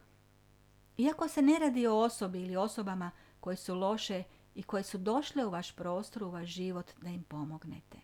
iako 0.97 1.27
se 1.27 1.41
ne 1.41 1.59
radi 1.59 1.87
o 1.87 1.97
osobi 1.97 2.41
ili 2.41 2.55
osobama 2.55 3.11
koje 3.39 3.55
su 3.55 3.75
loše 3.75 4.23
i 4.55 4.63
koje 4.63 4.83
su 4.83 4.97
došle 4.97 5.45
u 5.45 5.49
vaš 5.49 5.75
prostor, 5.75 6.23
u 6.23 6.29
vaš 6.29 6.49
život, 6.49 6.91
da 7.01 7.09
im 7.09 7.23
pomognete. 7.23 7.97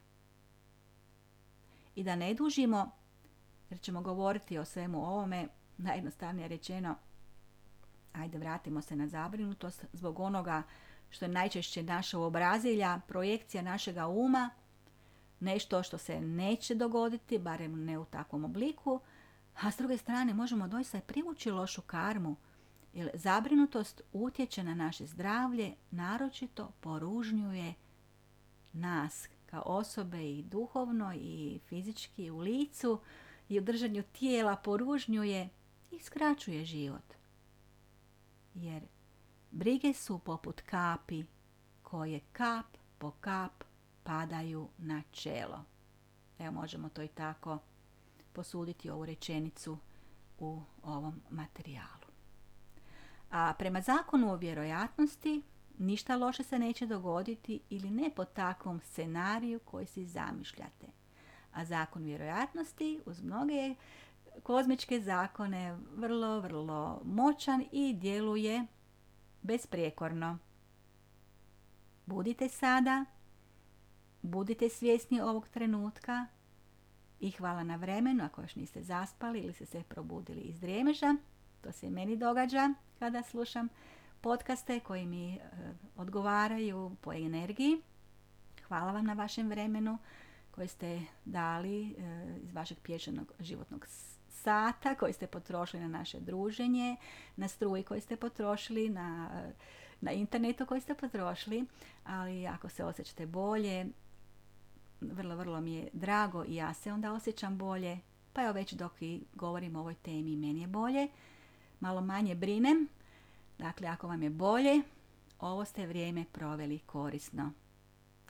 I 1.95 2.03
da 2.03 2.15
ne 2.15 2.33
dužimo, 2.33 2.91
jer 3.69 3.79
ćemo 3.79 4.01
govoriti 4.01 4.57
o 4.57 4.65
svemu 4.65 5.05
ovome, 5.05 5.47
najjednostavnije 5.77 6.47
rečeno, 6.47 6.95
ajde 8.13 8.37
vratimo 8.37 8.81
se 8.81 8.95
na 8.95 9.07
zabrinutost 9.07 9.85
zbog 9.93 10.19
onoga 10.19 10.63
što 11.09 11.25
je 11.25 11.29
najčešće 11.29 11.83
naša 11.83 12.19
obrazilja, 12.19 13.01
projekcija 13.07 13.63
našega 13.63 14.07
uma, 14.07 14.49
nešto 15.39 15.83
što 15.83 15.97
se 15.97 16.21
neće 16.21 16.75
dogoditi, 16.75 17.37
barem 17.37 17.85
ne 17.85 17.97
u 17.97 18.05
takvom 18.05 18.45
obliku, 18.45 18.99
a 19.61 19.71
s 19.71 19.77
druge 19.77 19.97
strane 19.97 20.33
možemo 20.33 20.67
doista 20.67 21.01
privući 21.01 21.51
lošu 21.51 21.81
karmu, 21.81 22.35
jer 22.93 23.09
zabrinutost 23.13 24.01
utječe 24.13 24.63
na 24.63 24.75
naše 24.75 25.05
zdravlje, 25.05 25.73
naročito 25.91 26.71
poružnjuje 26.79 27.73
nas 28.73 29.29
kao 29.45 29.63
osobe 29.65 30.31
i 30.31 30.43
duhovno 30.43 31.13
i 31.13 31.59
fizički 31.67 32.29
u 32.29 32.37
licu 32.37 32.99
i 33.49 33.59
u 33.59 33.61
držanju 33.61 34.03
tijela 34.03 34.55
poružnjuje 34.55 35.49
i 35.91 35.99
skraćuje 35.99 36.65
život. 36.65 37.13
Jer 38.53 38.83
brige 39.51 39.93
su 39.93 40.19
poput 40.19 40.61
kapi 40.61 41.23
koje 41.83 42.19
kap 42.31 42.65
po 42.97 43.11
kap 43.11 43.63
padaju 44.03 44.69
na 44.77 45.01
čelo. 45.11 45.63
Evo 46.39 46.51
možemo 46.51 46.89
to 46.89 47.01
i 47.01 47.07
tako 47.07 47.57
posuditi 48.33 48.89
ovu 48.89 49.05
rečenicu 49.05 49.77
u 50.39 50.61
ovom 50.83 51.21
materijalu. 51.29 52.09
A 53.31 53.53
prema 53.59 53.81
zakonu 53.81 54.31
o 54.31 54.35
vjerojatnosti 54.35 55.41
ništa 55.77 56.15
loše 56.15 56.43
se 56.43 56.59
neće 56.59 56.85
dogoditi 56.85 57.59
ili 57.69 57.89
ne 57.89 58.09
po 58.15 58.25
takvom 58.25 58.79
scenariju 58.79 59.59
koji 59.59 59.85
si 59.85 60.05
zamišljate. 60.05 60.87
A 61.53 61.65
zakon 61.65 62.03
vjerojatnosti 62.03 63.01
uz 63.05 63.21
mnoge 63.21 63.75
kozmičke 64.43 65.01
zakone 65.01 65.77
vrlo, 65.95 66.39
vrlo 66.39 67.01
moćan 67.05 67.63
i 67.71 67.93
djeluje 67.93 68.65
besprijekorno. 69.41 70.37
Budite 72.05 72.49
sada, 72.49 73.05
budite 74.21 74.69
svjesni 74.69 75.21
ovog 75.21 75.47
trenutka 75.47 76.25
i 77.19 77.31
hvala 77.31 77.63
na 77.63 77.75
vremenu 77.75 78.23
ako 78.23 78.41
još 78.41 78.55
niste 78.55 78.81
zaspali 78.81 79.39
ili 79.39 79.53
ste 79.53 79.65
se 79.65 79.83
probudili 79.83 80.41
iz 80.41 80.59
drijemeža. 80.59 81.15
To 81.61 81.71
se 81.71 81.89
meni 81.89 82.15
događa 82.15 82.73
kada 82.99 83.23
slušam 83.23 83.69
podcaste 84.21 84.79
koji 84.79 85.05
mi 85.05 85.33
e, 85.33 85.39
odgovaraju 85.95 86.95
po 87.01 87.13
energiji. 87.13 87.81
Hvala 88.67 88.91
vam 88.91 89.05
na 89.05 89.13
vašem 89.13 89.49
vremenu 89.49 89.97
koje 90.51 90.67
ste 90.67 91.01
dali 91.25 91.91
e, 91.91 91.93
iz 92.43 92.53
vašeg 92.53 92.77
pješenog 92.83 93.31
životnog 93.39 93.85
sata 94.29 94.95
koji 94.95 95.13
ste 95.13 95.27
potrošili 95.27 95.83
na 95.83 95.89
naše 95.89 96.19
druženje, 96.19 96.95
na 97.35 97.47
struji 97.47 97.83
koji 97.83 98.01
ste 98.01 98.15
potrošili, 98.15 98.89
na, 98.89 99.29
e, 99.33 99.53
na 100.01 100.11
internetu 100.11 100.65
koji 100.65 100.81
ste 100.81 100.93
potrošili, 100.93 101.65
ali 102.03 102.47
ako 102.47 102.69
se 102.69 102.83
osjećate 102.83 103.25
bolje, 103.25 103.85
vrlo, 105.01 105.35
vrlo 105.35 105.61
mi 105.61 105.73
je 105.73 105.89
drago 105.93 106.45
i 106.47 106.55
ja 106.55 106.73
se 106.73 106.93
onda 106.93 107.13
osjećam 107.13 107.57
bolje, 107.57 107.99
pa 108.33 108.43
evo 108.43 108.53
već 108.53 108.73
dok 108.73 109.01
i 109.01 109.23
govorim 109.33 109.75
o 109.75 109.79
ovoj 109.79 109.95
temi 109.95 110.35
meni 110.35 110.61
je 110.61 110.67
bolje, 110.67 111.07
malo 111.79 112.01
manje 112.01 112.35
brinem, 112.35 112.87
dakle 113.57 113.87
ako 113.87 114.07
vam 114.07 114.23
je 114.23 114.29
bolje, 114.29 114.81
ovo 115.39 115.65
ste 115.65 115.87
vrijeme 115.87 116.25
proveli 116.31 116.79
korisno. 116.79 117.51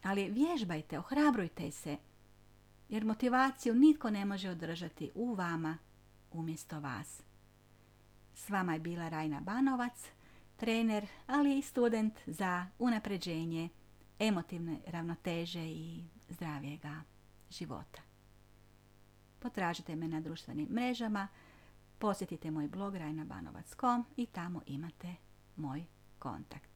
Ali 0.04 0.30
vježbajte, 0.30 1.00
ohrabrujte 1.00 1.72
se, 1.72 1.98
jer 2.90 3.06
motivaciju 3.06 3.76
nitko 3.76 4.10
ne 4.10 4.26
može 4.26 4.50
održati 4.50 5.12
u 5.16 5.34
vama 5.34 5.78
umjesto 6.32 6.80
vas. 6.80 7.22
S 8.34 8.50
vama 8.50 8.74
je 8.74 8.80
bila 8.80 9.10
Rajna 9.10 9.40
Banovac, 9.42 10.06
trener, 10.56 11.08
ali 11.28 11.58
i 11.58 11.62
student 11.62 12.14
za 12.26 12.66
unapređenje 12.80 13.70
emotivne 14.20 14.80
ravnoteže 14.88 15.66
i 15.66 16.04
zdravijega 16.30 17.02
života. 17.50 18.02
Potražite 19.40 19.96
me 19.96 20.08
na 20.08 20.22
društvenim 20.22 20.68
mrežama, 20.72 21.28
posjetite 22.00 22.52
moj 22.52 22.68
blog 22.68 22.96
rajnabanovac.com 22.96 24.06
i 24.18 24.26
tamo 24.26 24.62
imate 24.66 25.16
moj 25.56 25.84
kontakt. 26.20 26.69